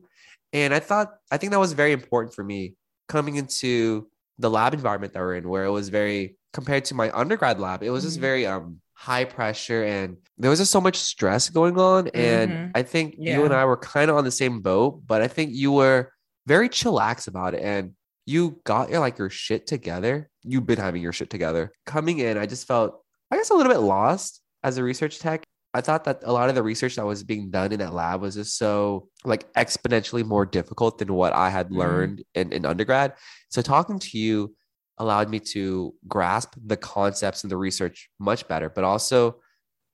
[0.53, 2.75] And I thought I think that was very important for me
[3.07, 7.09] coming into the lab environment that we're in, where it was very compared to my
[7.11, 8.21] undergrad lab, it was just Mhm.
[8.21, 12.07] very um high pressure and there was just so much stress going on.
[12.09, 12.71] And Mhm.
[12.75, 15.51] I think you and I were kind of on the same boat, but I think
[15.53, 16.11] you were
[16.45, 17.93] very chillax about it and
[18.27, 20.29] you got your like your shit together.
[20.43, 21.71] You've been having your shit together.
[21.87, 25.41] Coming in, I just felt I guess a little bit lost as a research tech.
[25.73, 28.21] I thought that a lot of the research that was being done in that lab
[28.21, 31.77] was just so like exponentially more difficult than what I had Mhm.
[31.77, 33.13] learned in, in undergrad.
[33.49, 34.53] So talking to you
[34.97, 39.37] allowed me to grasp the concepts and the research much better, but also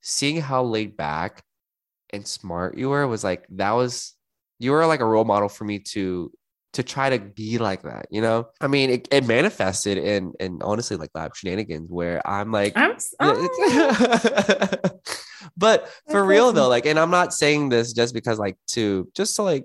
[0.02, 1.42] seeing how laid back
[2.10, 4.14] and smart you were was like that was
[4.58, 6.30] you were like a role model for me to
[6.74, 8.48] to try to be like that, you know?
[8.60, 12.96] I mean, it, it manifested in in honestly like lab shenanigans where I'm like I'm
[13.20, 14.78] oh.
[15.56, 19.36] but for real though, like, and I'm not saying this just because like to just
[19.36, 19.64] to like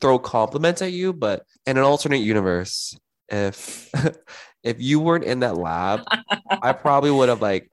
[0.00, 2.96] throw compliments at you, but in an alternate universe,
[3.28, 3.90] if
[4.64, 6.04] if you weren't in that lab,
[6.50, 7.70] I probably would have like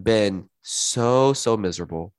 [0.00, 2.12] been so so miserable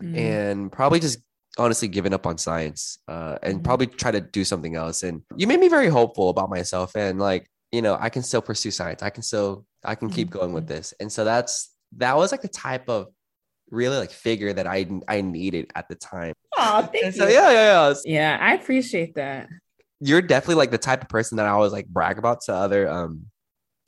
[0.00, 0.16] mm.
[0.16, 1.18] and probably just
[1.58, 3.64] honestly given up on science uh, and mm.
[3.64, 5.02] probably try to do something else.
[5.02, 8.42] And you made me very hopeful about myself and like you know I can still
[8.42, 9.02] pursue science.
[9.02, 10.74] I can still I can keep going with mm-hmm.
[10.74, 10.94] this.
[10.98, 13.08] And so that's that was like the type of
[13.70, 16.32] really like figure that I I needed at the time.
[16.56, 17.34] Oh, thank so, you.
[17.34, 17.94] yeah, yeah, yeah.
[18.04, 19.48] Yeah, I appreciate that
[20.00, 22.88] you're definitely like the type of person that I always like brag about to other
[22.88, 23.26] um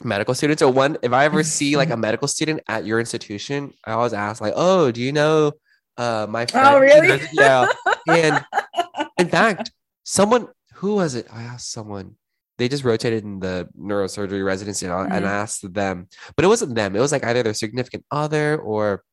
[0.04, 0.62] medical students.
[0.62, 4.12] Or one, if I ever see like a medical student at your institution, I always
[4.12, 5.52] ask like, "Oh, do you know
[5.96, 7.20] uh my friend?" Oh, really?
[7.32, 7.68] Yeah.
[8.08, 8.44] and
[9.18, 9.72] in fact,
[10.04, 11.26] someone who was it?
[11.32, 12.16] I asked someone.
[12.56, 15.12] They just rotated in the neurosurgery residency, and, mm-hmm.
[15.12, 16.96] and I asked them, but it wasn't them.
[16.96, 19.04] It was like either their significant other or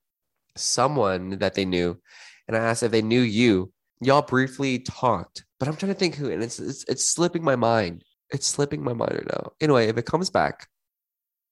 [0.55, 2.01] someone that they knew.
[2.47, 3.71] And I asked if they knew you.
[4.01, 7.56] Y'all briefly talked but I'm trying to think who, and it's it's, it's slipping my
[7.56, 8.04] mind.
[8.32, 9.52] It's slipping my mind right now.
[9.62, 10.68] Anyway, if it comes back,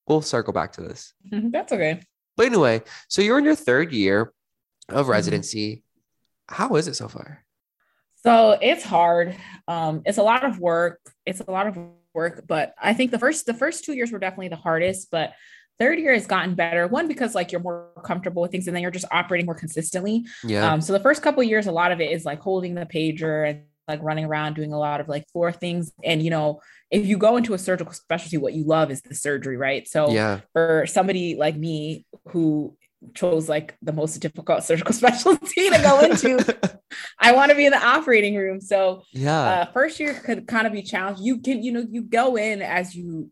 [0.07, 1.13] we'll circle back to this.
[1.31, 2.01] That's okay.
[2.35, 4.33] But anyway, so you're in your third year
[4.89, 5.11] of mm-hmm.
[5.11, 5.83] residency.
[6.49, 7.45] How is it so far?
[8.23, 9.35] So it's hard.
[9.67, 10.99] Um, it's a lot of work.
[11.25, 11.77] It's a lot of
[12.13, 15.09] work, but I think the first the first two years were definitely the hardest.
[15.11, 15.33] But
[15.79, 18.81] third year has gotten better one because like you're more comfortable with things and then
[18.81, 21.99] you're just operating more consistently yeah um, so the first couple years a lot of
[21.99, 25.27] it is like holding the pager and like running around doing a lot of like
[25.31, 25.91] floor things.
[26.03, 29.15] And, you know, if you go into a surgical specialty, what you love is the
[29.15, 29.87] surgery, right?
[29.87, 30.41] So yeah.
[30.53, 32.77] for somebody like me who
[33.13, 36.79] chose like the most difficult surgical specialty to go into,
[37.19, 38.61] I want to be in the operating room.
[38.61, 41.21] So yeah, uh, first year could kind of be challenged.
[41.21, 43.31] You can, you know, you go in as you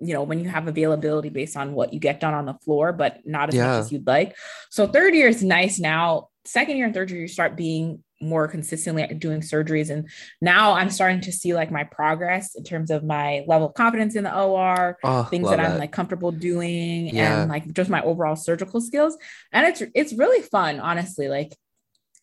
[0.00, 2.92] you know when you have availability based on what you get done on the floor
[2.92, 3.66] but not as yeah.
[3.66, 4.36] much as you'd like
[4.70, 8.48] so third year is nice now second year and third year you start being more
[8.48, 9.90] consistently doing surgeries.
[9.90, 10.08] And
[10.40, 14.14] now i'm starting to see like my progress in terms of my level of confidence
[14.16, 17.42] in the or oh, things that i'm like comfortable doing yeah.
[17.42, 19.16] and like just my overall surgical skills.
[19.52, 21.28] And it's it's really fun honestly.
[21.28, 21.56] Like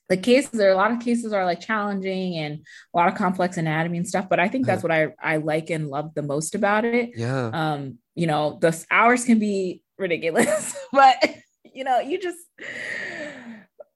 [0.09, 2.59] the cases there are a lot of cases are like challenging and
[2.93, 5.69] a lot of complex anatomy and stuff but i think that's what i i like
[5.69, 7.11] and love the most about it.
[7.15, 7.47] Yeah.
[7.47, 11.17] Um you know the hours can be ridiculous but
[11.63, 12.39] you know you just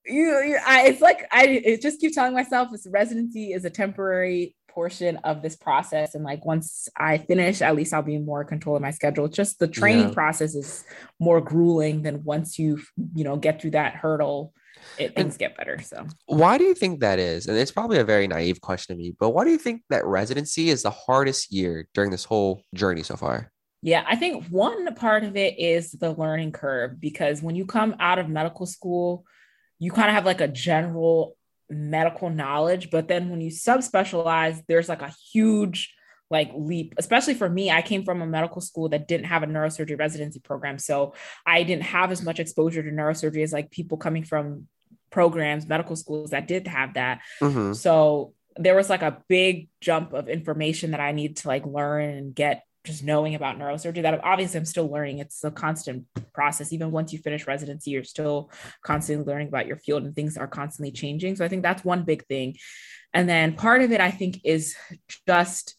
[0.10, 3.69] you, you I, it's like I it just keep telling myself this residency is a
[3.69, 6.15] temporary portion of this process.
[6.15, 9.28] And like once i finish at least i'll be in more control of my schedule.
[9.28, 10.13] Just the training yeah.
[10.13, 10.84] process is
[11.19, 12.80] more grueling than once you
[13.15, 14.54] you know get through that hurdle
[14.98, 16.08] it, things get better so.
[16.28, 17.48] why do you think that is?
[17.48, 20.06] And it's probably a very naive question to me but why do you think that
[20.06, 23.52] residency is the hardest year during this whole journey so far?
[23.82, 27.95] Yeah, I think one part of it is the learning curve because when you come
[28.00, 29.24] out of medical school,
[29.80, 31.36] you kind of have like a general
[31.70, 35.94] medical knowledge, but then when you subspecialize, there's like a huge
[36.32, 37.72] like leap, especially for me.
[37.72, 40.78] I came from a medical school that didn't have a neurosurgery residency program.
[40.78, 41.13] So
[41.46, 44.68] I didn't have as much exposure to neurosurgery as like people coming from
[45.10, 47.22] programs, medical schools that did have that.
[47.42, 47.74] Mm-hmm.
[47.74, 52.10] So there was like a big jump of information that I need to like learn
[52.10, 55.19] and get just knowing about neurosurgery that obviously I'm still learning.
[55.19, 56.73] It's a constant process.
[56.73, 58.52] Even once you finish residency, you're still
[58.84, 61.36] constantly learning about your field and things are constantly changing.
[61.36, 62.58] So I think that's one big thing.
[63.13, 64.75] And then part of it, I think, is
[65.28, 65.75] just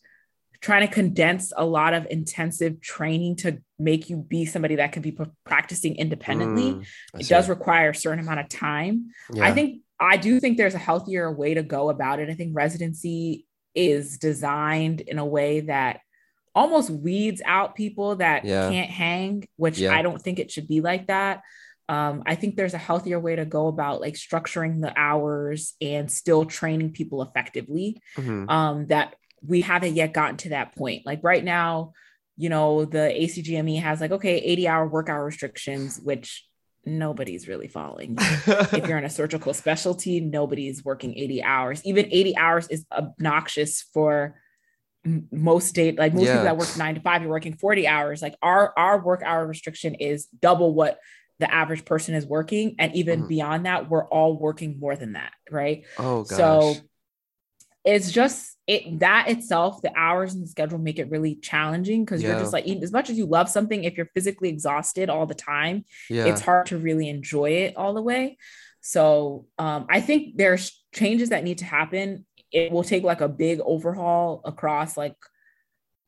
[0.60, 5.02] trying to condense a lot of intensive training to make you be somebody that can
[5.02, 6.72] be practicing independently.
[6.72, 6.84] Mm,
[7.18, 9.10] it does require a certain amount of time.
[9.32, 9.44] Yeah.
[9.44, 12.30] I think I do think there's a healthier way to go about it.
[12.30, 16.00] I think residency is designed in a way that
[16.54, 18.68] almost weeds out people that yeah.
[18.70, 19.94] can't hang, which yeah.
[19.94, 21.42] I don't think it should be like that.
[21.88, 26.10] Um, I think there's a healthier way to go about like structuring the hours and
[26.10, 28.00] still training people effectively.
[28.16, 28.48] Mm-hmm.
[28.48, 31.04] Um, that we haven't yet gotten to that point.
[31.06, 31.92] Like right now,
[32.36, 36.46] you know, the ACGME has like, okay, 80 hour work hour restrictions, which
[36.84, 38.16] nobody's really following.
[38.18, 41.84] if you're in a surgical specialty, nobody's working 80 hours.
[41.84, 44.36] Even 80 hours is obnoxious for
[45.30, 46.32] most state like most yeah.
[46.32, 49.46] people that work nine to five you're working 40 hours like our our work hour
[49.46, 50.98] restriction is double what
[51.38, 53.28] the average person is working and even mm.
[53.28, 56.36] beyond that we're all working more than that right oh gosh.
[56.36, 56.74] so
[57.84, 62.22] it's just it that itself, the hours and the schedule make it really challenging because
[62.22, 65.34] you're just like as much as you love something, if you're physically exhausted all the
[65.34, 66.26] time, Yeah.
[66.26, 68.36] it's hard to really enjoy it all the way.
[68.80, 72.26] So um, I think there's changes that need to happen.
[72.52, 75.14] It will take like a big overhaul across like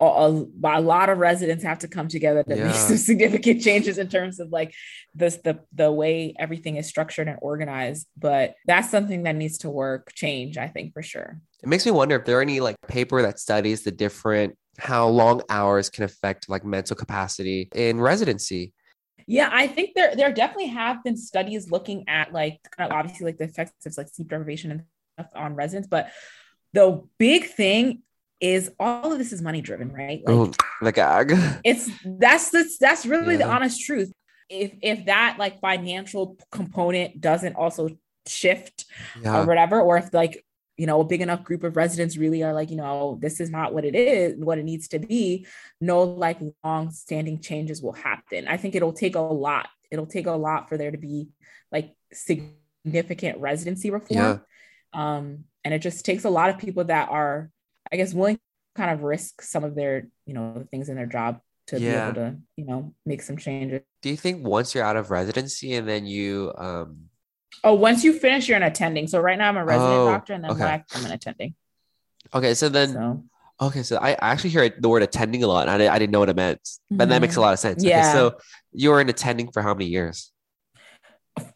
[0.00, 0.28] a, a,
[0.64, 2.64] a lot of residents have to come together to Yeah.
[2.66, 4.74] make some significant changes in terms of like
[5.14, 8.06] this the the way everything is structured and organized.
[8.16, 11.40] But that's something that needs to work, change, I think for sure.
[11.62, 15.06] It makes me wonder if there are any like paper that studies the different how
[15.06, 18.72] long hours can affect like mental capacity in residency.
[19.28, 23.26] Yeah, I think there there definitely have been studies looking at like kind of obviously
[23.26, 24.82] like the effects of like sleep deprivation and
[25.34, 26.10] on residents, but
[26.72, 28.02] the big thing
[28.40, 30.22] is all of this is money driven, right?
[30.26, 31.32] Like Oh, the gag.
[31.64, 34.12] it's that's that's that's really the honest truth.
[34.48, 37.90] If if that like financial component doesn't also
[38.26, 38.86] shift
[39.42, 40.44] or whatever, or if like
[40.76, 43.50] you know a big enough group of residents really are like you know this is
[43.50, 45.46] not what it is what it needs to be
[45.80, 50.26] no like long standing changes will happen i think it'll take a lot it'll take
[50.26, 51.28] a lot for there to be
[51.70, 54.18] like significant residency reform
[54.94, 57.50] um and it just takes a lot of people that are
[57.92, 58.42] i guess willing to
[58.76, 62.10] kind of risk some of their you know things in their job to Yeah.
[62.10, 65.10] be able to you know make some changes Do you think once you're out of
[65.10, 67.06] residency and then you um
[67.64, 70.32] oh once you finish you're an attending so right now i'm a resident Oh, doctor
[70.34, 70.64] and then okay.
[70.64, 71.54] I, i'm an attending
[72.34, 73.24] okay so then so
[73.60, 76.12] okay so I actually hear the word attending a lot and I, didn't- I didn't
[76.12, 77.98] know what it meant but that makes a lot of sense okay, Mm-hmm.
[78.00, 78.12] Yeah.
[78.12, 78.38] so
[78.72, 80.32] you were an attending for how many years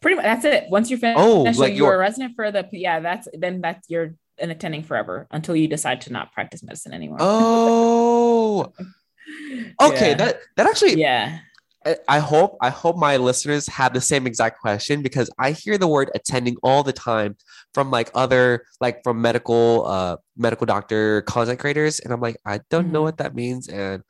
[0.01, 0.65] pretty much that's it.
[0.69, 2.99] Once you're finished, Oh, like you're a resident for the yeah.
[2.99, 7.17] That's then that's you're an attending forever until you decide to not practice medicine anymore.
[7.21, 8.71] oh
[9.81, 10.15] okay Yeah.
[10.15, 11.39] that that actually yeah,
[11.85, 15.77] I- I hope I hope my listeners have the same exact question because I hear
[15.77, 17.35] the word attending all the time
[17.73, 22.61] from like other like from medical uh medical doctor content creators and I'm like I
[22.69, 23.03] don't know Mhm.
[23.03, 24.03] what that means and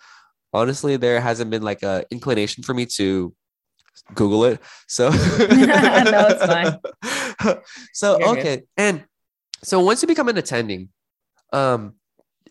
[0.53, 3.33] honestly there hasn't been like a inclination for me to
[4.13, 5.17] google it so No,
[6.29, 7.57] it's fine.
[7.93, 8.37] so You're good.
[8.39, 9.05] okay and
[9.63, 10.89] so once you become an attending
[11.53, 11.93] um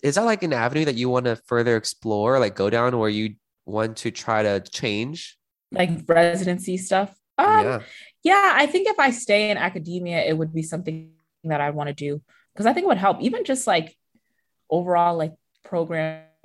[0.02, 3.08] is that like an avenue that you want to further explore like go down or
[3.08, 5.36] you want to try to change
[5.72, 7.12] like residency stuff.
[7.38, 7.80] Um, yeah
[8.26, 11.12] yeah, I think if I stay in academia, it would be something
[11.44, 12.20] that I want to do
[12.52, 13.96] because I think it would help, even just like
[14.68, 15.34] overall like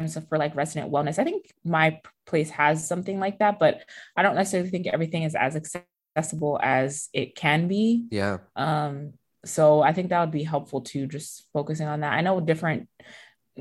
[0.02, 1.20] programs for like resident wellness.
[1.20, 3.84] I think my place has something like that, but
[4.16, 8.06] I don't necessarily think everything is as accessible as it can be.
[8.12, 9.14] yeah Um,
[9.46, 12.14] so I think that would be helpful too, just focusing on that.
[12.14, 12.88] I know different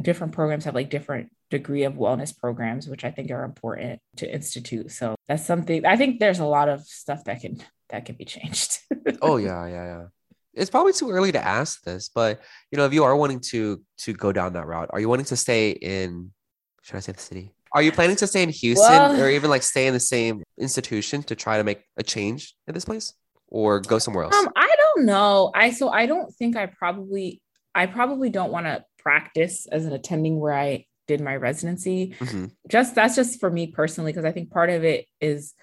[0.00, 4.32] different programs have like different degree of wellness programs, which I think are important to
[4.32, 4.92] institute.
[4.92, 8.24] So that's something I think there's a lot of stuff that can that can be
[8.24, 8.78] changed.
[9.22, 10.06] oh yeah yeah yeah
[10.54, 13.80] it's probably too early to ask this but you know if you are wanting to
[13.98, 16.30] to go down that route are you wanting to stay in
[16.82, 19.48] should i say the city are you planning to stay in houston Well- or even
[19.50, 23.12] like stay in the same institution to try to make a change in this place
[23.48, 25.50] or go somewhere else Um, I don't know.
[25.54, 27.40] I so I don't think I probably
[27.74, 32.14] I probably don't want to practice as an attending where I did my residency.
[32.20, 32.52] Mhm.
[32.68, 35.54] Just that's just for me personally because I think part of it is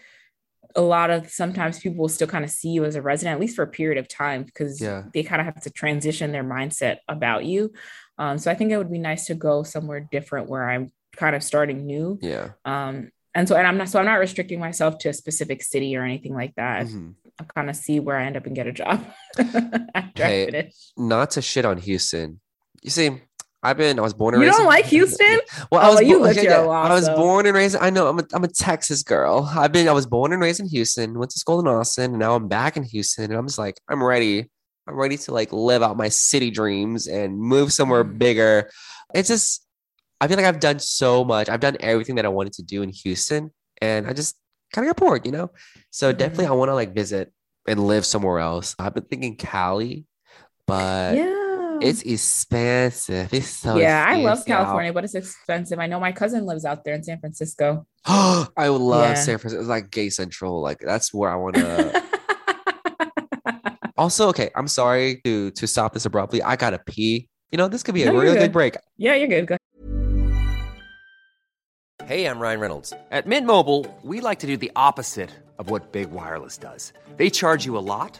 [0.77, 3.41] a lot of sometimes people will still kind of see you as a resident at
[3.41, 5.03] least for a period of time because Yeah.
[5.13, 7.73] they kind of have to transition their mindset about you.
[8.19, 11.35] Um, so I think it would be nice to go somewhere different where I'm kind
[11.35, 12.19] of starting new.
[12.21, 15.61] yeah Um, and so and I'm not so I'm not restricting myself to a specific
[15.63, 16.85] city or anything like that.
[16.87, 17.15] Mhm.
[17.39, 19.03] I'll kind of see where I end up and get a job
[19.37, 20.73] after Hey, I finish.
[20.97, 22.39] not to shit on houston
[22.83, 23.21] you see
[23.63, 23.97] I've been.
[23.97, 24.57] I was born and You raised.
[24.57, 25.39] don't in- like Houston?
[25.71, 26.01] Well, I Oh, was.
[26.01, 27.75] you bo- lived okay, here a yeah, I was born and raised.
[27.75, 28.07] I know.
[28.07, 28.23] I'm a.
[28.33, 29.49] I'm a Texas girl.
[29.55, 29.87] I've been.
[29.87, 31.17] I was born and raised in Houston.
[31.17, 33.25] Went to school in Austin, and now I'm back in Houston.
[33.25, 34.49] And I'm just like, I'm ready.
[34.87, 38.17] I'm ready to like live out my city dreams and move somewhere Mm.
[38.17, 38.69] bigger.
[39.13, 39.63] It's just.
[40.21, 41.47] I feel like I've done so much.
[41.49, 44.35] I've done everything that I wanted to do in Houston, and I just
[44.73, 45.51] kind of got bored, you know.
[45.91, 47.31] So definitely, I want to like visit
[47.67, 48.75] and live somewhere else.
[48.79, 50.05] I've been thinking Cali,
[50.65, 51.46] but yeah.
[51.81, 53.33] It's expensive.
[53.33, 54.45] It's so yeah, I love.
[54.45, 55.79] California, but it's expensive.
[55.79, 57.85] I know my cousin lives out there in San Francisco.
[58.05, 59.13] I would love Yeah.
[59.15, 59.59] San Francisco.
[59.61, 60.61] It's like gay central.
[60.61, 62.03] Like that's where I want to.
[63.97, 66.41] also, okay, I'm sorry to to stop this abruptly.
[66.43, 67.29] I gotta pee.
[67.51, 68.41] You know, this could be a No, you're really good.
[68.45, 68.75] good break.
[68.97, 69.47] yeah, you're good.
[69.47, 69.57] Go
[72.05, 72.93] Hey, I'm Ryan Reynolds.
[73.11, 76.93] At Mint Mobile, we like to do the opposite of what Big Wireless does.
[77.17, 78.19] They charge you a lot,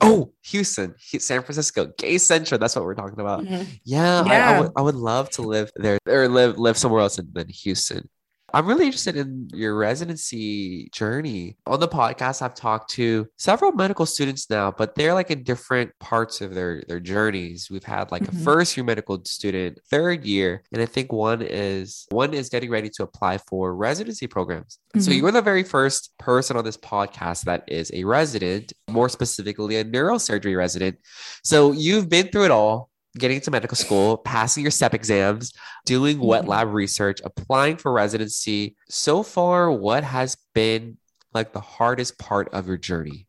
[0.00, 2.58] Oh, Houston, San Francisco, gay central.
[2.58, 3.44] That's what we're talking about.
[3.44, 3.66] Mhm.
[3.84, 4.60] Yeah, I, I Yeah.
[4.60, 8.08] would I would love to live there or live live somewhere else than Houston.
[8.54, 11.56] I'm really interested in your residency journey.
[11.66, 15.90] On the podcast, I've talked to several medical students now, but they're like in different
[15.98, 17.68] parts of their their journeys.
[17.70, 18.40] We've had like Mhm.
[18.40, 22.70] a first year medical student, third year, and I think one is one is getting
[22.70, 24.78] ready to apply for residency programs.
[24.98, 25.18] So Mhm.
[25.18, 29.84] you're the very first person on this podcast that is a resident, more specifically a
[29.84, 30.96] neurosurgery resident.
[31.42, 35.52] So you've been through it all getting to medical school, passing your STEP exams,
[35.86, 36.48] doing wet Mhm.
[36.48, 38.76] lab research, applying for residency.
[38.88, 40.98] So far, what has been
[41.32, 43.26] like the hardest part of your journey?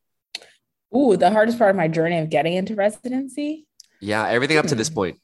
[0.95, 3.67] Ooh, the hardest part of my journey of getting into residency.
[3.99, 4.95] Yeah, everything up to this Hmm.
[4.95, 5.19] point.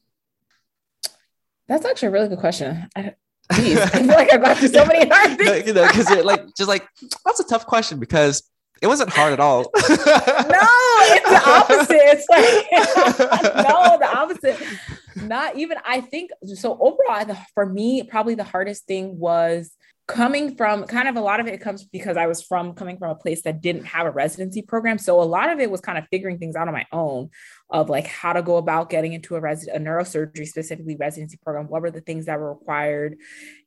[1.68, 2.88] That's actually a really good question.
[2.96, 3.16] I,
[3.54, 5.68] geez, I feel like I've gone through so many hard No, things.
[5.68, 6.88] you know, because like just like
[7.26, 8.44] that's a tough question because
[8.82, 9.62] it wasn't hard at all.
[9.76, 11.96] no, it's the opposite.
[11.96, 15.28] It's like no, the opposite.
[15.28, 15.78] Not even.
[15.86, 16.74] I think so.
[16.74, 19.72] Overall, the, for me, probably the hardest thing was
[20.08, 23.12] coming from kind of a lot of it comes because I was from coming from
[23.12, 24.98] a place that didn't have a residency program.
[24.98, 27.30] So a lot of it was kind of figuring things out on my own
[27.70, 31.68] of like how to go about getting into a a neurosurgery specifically residency program.
[31.68, 33.18] What were the things that were required?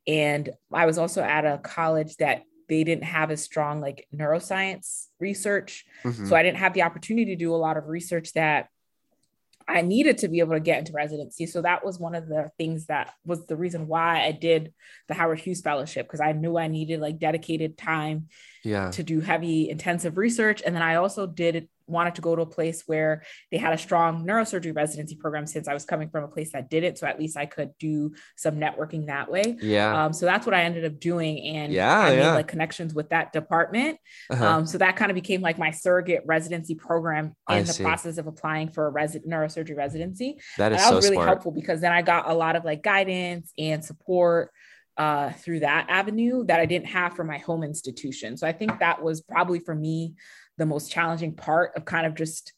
[0.06, 5.06] And I was also at a college that they didn't have as strong like neuroscience
[5.18, 5.84] research.
[6.04, 6.28] Mhm.
[6.28, 8.68] So I didn't have the opportunity to do a lot of research that
[9.66, 11.46] I needed to be able to get into residency.
[11.46, 14.74] So that was one of the things that was the reason why I did
[15.08, 18.28] the Howard Hughes Fellowship because I knew I needed like dedicated time
[18.64, 18.90] yeah.
[18.90, 20.62] to do heavy intensive research.
[20.64, 23.78] And then I also did wanted to go to a place where they had a
[23.78, 26.96] strong neurosurgery residency program since I was coming from a place that didn't.
[26.96, 29.58] So at least I could do some networking that way.
[29.60, 30.04] Yeah.
[30.06, 31.40] Um, so that's what I ended up doing.
[31.56, 33.98] And Yeah, I made like connections with that department.
[34.30, 34.46] Uh-huh.
[34.46, 37.84] Um, so that kind of became like my surrogate residency program I in the see.
[37.84, 40.38] process of applying for a resi- neurosurgery residency.
[40.56, 41.28] that And is that so was really smart.
[41.28, 44.50] helpful because then I got a lot of like guidance and support
[44.96, 48.36] uh, through that avenue that I didn't have for my home institution.
[48.36, 50.14] So I think that was probably for me
[50.58, 52.52] the most challenging part of kind of just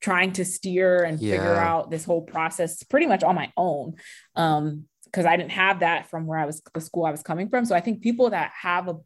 [0.00, 3.94] trying to steer and figure out this whole process pretty much on my own.
[4.36, 7.48] Um, because I didn't have that from where I was the school I was coming
[7.48, 7.64] from.
[7.64, 8.96] So I think people that have a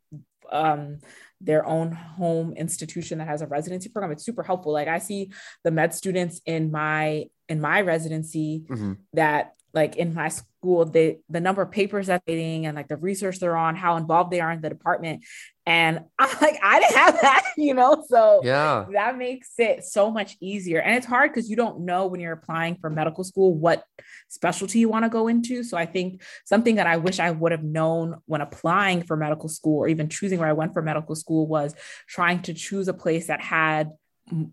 [0.51, 0.99] um
[1.43, 5.31] their own home institution that has a residency program it's super helpful like i see
[5.63, 8.97] the med students in my in my residency Mhm.
[9.13, 12.89] that like in my school the the number of papers that they're reading and like
[12.89, 15.25] the research they're on how involved they are in the department.
[15.67, 18.05] And i'm like i didn't have that you know?
[18.09, 18.87] So Yeah.
[18.93, 20.81] that makes it so much easier.
[20.81, 23.85] And it's hard because you don't know when you're applying for medical school what
[24.29, 25.63] specialty you want to go into.
[25.63, 29.49] So i think something that i wish i would have known when applying for medical
[29.49, 31.75] school or even choosing where i went for medical school was
[32.07, 33.91] trying to choose a place that had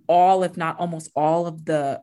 [0.08, 2.02] all if not almost all of the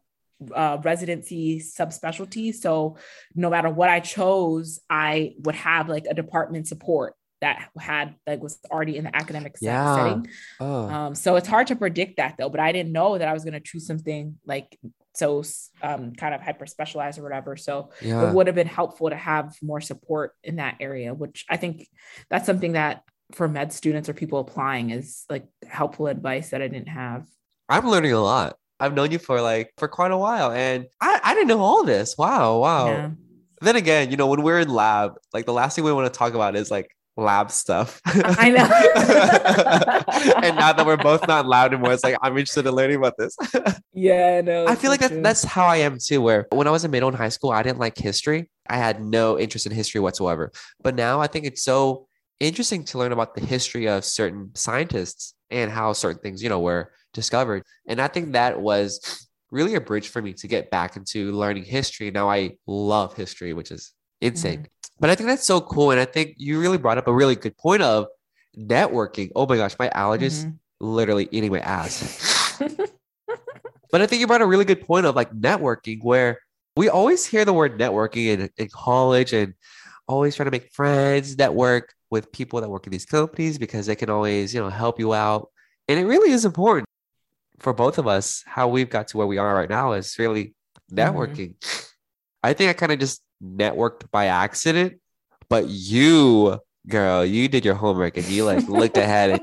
[0.55, 2.55] uh, residency subspecialty.
[2.55, 2.97] so
[3.35, 8.41] no matter what i chose i would have like a department support that had like
[8.41, 9.95] was already in the academic Yeah.
[9.97, 10.29] setting
[10.61, 10.89] Oh.
[10.89, 13.43] um, so it's hard to predict that though, but I didn't know that I was
[13.43, 14.79] going to choose something like
[15.15, 15.43] so
[15.83, 17.57] um, kind of hyper specialized or whatever.
[17.57, 18.29] So Yeah.
[18.29, 21.89] it would have been helpful to have more support in that area, which I think
[22.31, 26.69] that's something that for med students or people applying is like helpful advice that I
[26.69, 27.27] didn't have.
[27.69, 28.57] I'm learning a lot.
[28.83, 31.85] I've known you for like for quite a while, and I, I didn't know all
[31.85, 32.19] this.
[32.19, 32.87] Wow, wow.
[32.89, 33.11] Yeah.
[33.61, 36.19] Then again, you know, when we're in lab, like the last thing we want to
[36.19, 38.01] talk about is like lab stuff.
[38.05, 38.65] I know.
[40.43, 43.17] and now that we're both not loud anymore, it's like I'm interested in learning about
[43.17, 43.37] this.
[43.95, 44.67] Yeah, no.
[44.67, 46.23] I feel like that, that's how I am too.
[46.23, 48.49] Where when I was in middle and high school, I didn't like history.
[48.67, 50.51] I had no interest in history whatsoever.
[50.83, 52.09] But now I think it's so
[52.41, 56.61] interesting to learn about the history of certain scientists and how certain things, you know,
[56.61, 57.63] were discovered.
[57.87, 61.65] And I think that was really a bridge for me to get back into learning
[61.65, 62.11] history.
[62.11, 64.67] Now I love history, which is insane.
[64.99, 65.91] But I think that's so cool.
[65.91, 68.07] And I think you really brought up a really good point of
[68.57, 69.31] networking.
[69.35, 70.59] Oh my gosh, my allergies Mhm.
[70.81, 72.59] literally eating my ass.
[73.91, 76.39] But I think you brought a really good point of like networking, where
[76.77, 79.53] we always hear the word networking in, in college and
[80.09, 83.95] always trying to make friends, network with people that work in these companies because they
[83.95, 85.51] can always, you know, help you out.
[85.89, 86.87] And it really is important
[87.59, 90.55] for both of us how we've got to where we are right now is really
[90.93, 91.55] networking.
[92.43, 94.95] I think I kind of just networked by accident,
[95.49, 99.41] but you, girl, you did your homework and you like looked ahead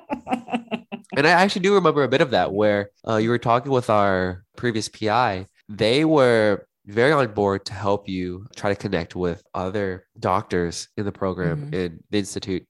[1.16, 3.90] and I actually do remember a bit of that where uh, you were talking with
[3.90, 5.46] our previous PI.
[5.68, 11.06] They were very on board to help you try to connect with other doctors in
[11.06, 11.74] the program Mhm.
[11.74, 12.66] in the institute.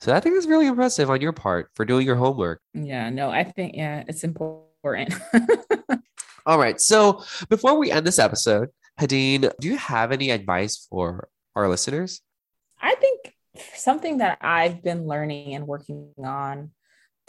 [0.00, 2.60] So I think it's really impressive on your part for doing your homework.
[2.74, 4.68] Yeah, no, I think yeah, it's important.
[6.46, 6.80] All right.
[6.80, 8.70] So before we end this episode,
[9.00, 12.20] Hudin, do you have any advice for our listeners?
[12.80, 13.34] I think
[13.74, 16.72] something that I've been learning and working on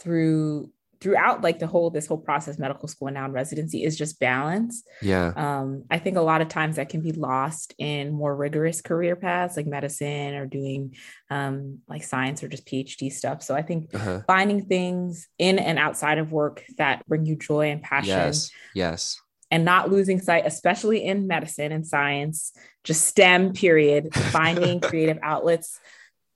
[0.00, 0.70] through
[1.04, 4.18] throughout like the whole this whole process medical school and now in residency is just
[4.18, 5.32] balance Yeah.
[5.36, 9.14] um, i think a lot of times that can be lost in more rigorous career
[9.14, 10.96] paths like medicine or doing
[11.30, 14.22] um, like science or just phd stuff so i think Uh-huh.
[14.26, 18.50] finding things in and outside of work that bring you joy and passion Yes.
[18.74, 19.20] Yes.
[19.50, 22.52] and not losing sight, especially in medicine and science,
[22.82, 24.02] just STEM period,
[24.38, 25.78] finding creative outlets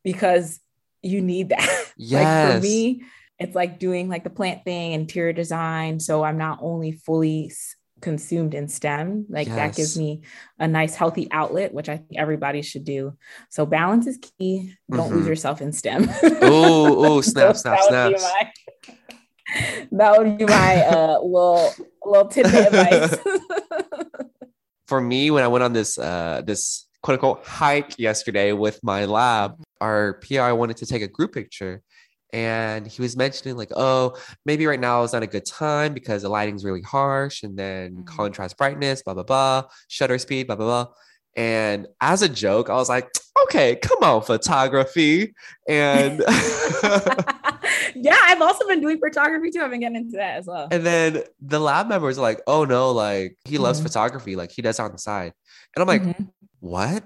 [0.05, 0.61] because
[1.03, 1.61] you need that.
[1.97, 2.55] like Yes.
[2.55, 3.03] for me,
[3.39, 6.01] it's like doing like the plant thing, interior design.
[6.01, 7.53] So I'm not only fully
[8.01, 10.23] consumed in STEM, like that gives me
[10.59, 13.17] a nice, healthy outlet, which I think everybody should do.
[13.51, 14.75] So balance is key.
[14.91, 15.29] Don't lose Mhm.
[15.29, 16.09] yourself in STEM.
[16.43, 18.53] oh, ooh, snap, So snap, that would be my-
[19.93, 21.73] that would be my uh, little
[22.05, 23.17] little tidbit advice.
[24.87, 29.05] for me when I went on this uh this quote unquote hike yesterday with my
[29.07, 31.83] lab, our PI wanted to take a group picture.
[32.33, 36.23] And he was mentioning, like, oh, maybe right now is not a good time because
[36.23, 38.07] the lighting's really harsh and then Mhm.
[38.07, 40.93] contrast brightness, blah, blah, blah, shutter speed, blah, blah, blah.
[41.37, 43.09] And as a joke, I was like,
[43.45, 45.33] okay, come on, photography.
[45.69, 46.23] And
[47.95, 49.61] yeah, I've also been doing photography too.
[49.63, 50.69] I've been getting into that as well.
[50.71, 53.85] And then the lab members are like, oh no, like he loves Mhm.
[53.85, 55.33] photography, like he does on the side.
[55.77, 56.29] And I'm like, Mhm.
[56.61, 57.05] what?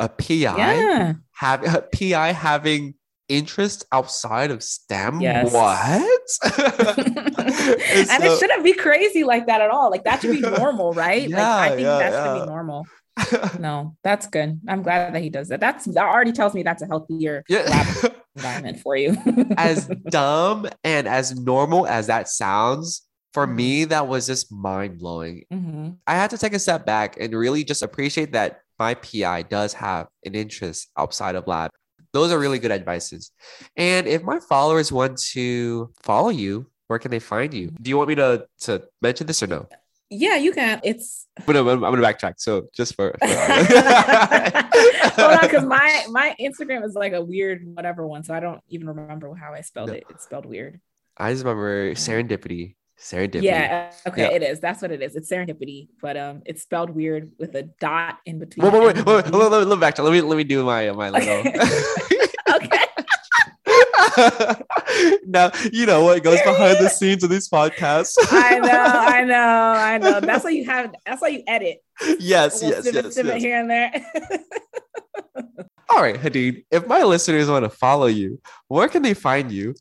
[0.00, 1.12] A PI yeah.
[1.32, 2.94] have a PI having
[3.28, 5.20] interest outside of STEM?
[5.20, 5.52] Yes.
[5.52, 6.20] What?
[7.38, 9.90] and so- it shouldn't be crazy like that at all.
[9.90, 11.28] Like that should be normal, right?
[11.28, 12.40] like I Yeah, think yeah, that should yeah.
[12.44, 12.86] be normal.
[13.58, 14.60] No, that's good.
[14.68, 15.58] I'm glad that he does that.
[15.60, 17.84] That's that already tells me that's a healthier yeah.
[18.36, 19.16] environment for you.
[19.56, 23.02] as dumb and as normal as that sounds,
[23.34, 23.56] for Mm-hmm.
[23.56, 25.44] me, that was just mind blowing.
[25.52, 25.96] Mhm.
[26.06, 29.72] I had to take a step back and really just appreciate that my PI does
[29.74, 31.70] have an interest outside of lab.
[32.12, 33.30] Those are really good advices.
[33.76, 37.70] And if my followers want to follow you, where can they find you?
[37.82, 39.68] Do you want me to to mention this or no?
[40.10, 40.80] Yeah, you can.
[40.84, 42.34] It's I'm gonna, I'm gonna backtrack.
[42.38, 48.06] So just for, for hold on, because my my Instagram is like a weird whatever
[48.06, 49.94] one, so I don't even remember how I spelled No.
[49.96, 50.04] it.
[50.08, 50.80] It's spelled weird.
[51.16, 52.76] I just remember serendipity.
[53.00, 53.42] Serendipity.
[53.42, 54.30] Yeah, okay, Yeah.
[54.36, 54.58] it is.
[54.60, 55.14] That's what it is.
[55.14, 58.64] It's serendipity, but um, it's spelled weird with a dot in between.
[58.64, 60.04] Wait, wait, wait, wait, wait, let, me- let me backtrack.
[60.04, 61.38] Let me let me do my my little.
[62.56, 62.84] okay.
[65.26, 68.16] now you know what goes behind the scenes of these podcasts.
[68.30, 69.34] I know, I know,
[69.76, 70.20] I know.
[70.20, 70.92] That's why you have.
[71.06, 71.78] That's why you edit.
[72.18, 73.42] yes, yes, yes, yes.
[73.42, 73.92] here and there.
[75.88, 76.64] All right, Hudin.
[76.70, 79.74] If my listeners want to follow you, where can they find you?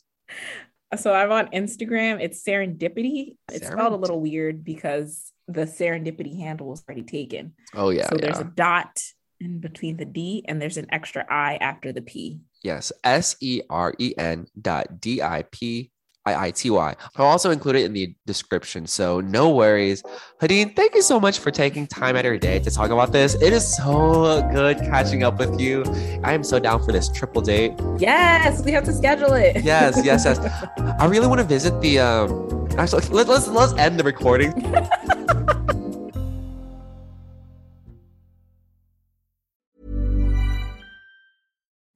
[0.95, 2.21] So I'm on Instagram.
[2.21, 3.35] It's serendipity.
[3.51, 7.53] It's spelled a little weird because the serendipity handle was already taken.
[7.73, 8.99] Oh yeah, so there's a dot
[9.39, 12.41] in between the D and there's an extra I after the P.
[12.63, 12.91] yes.
[13.03, 15.91] S E R E N dot D I P
[16.27, 16.95] I I T Y.
[17.15, 18.87] I'll also include it in the description.
[18.87, 20.03] So no worries.
[20.41, 23.11] Hudin, thank you so much for taking time out of your day to talk about
[23.11, 23.35] this.
[23.35, 25.83] It is so good catching up with you.
[26.23, 27.73] I am so down for this triple date.
[27.97, 29.57] Yes, we have to schedule it.
[29.67, 30.39] Yes, yes, yes.
[30.99, 32.29] I really want to visit the um
[32.77, 34.53] actually let, let's let's end the recording.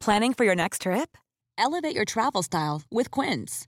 [0.02, 1.16] Planning for your next trip?
[1.60, 3.68] Elevate your travel style with Quince.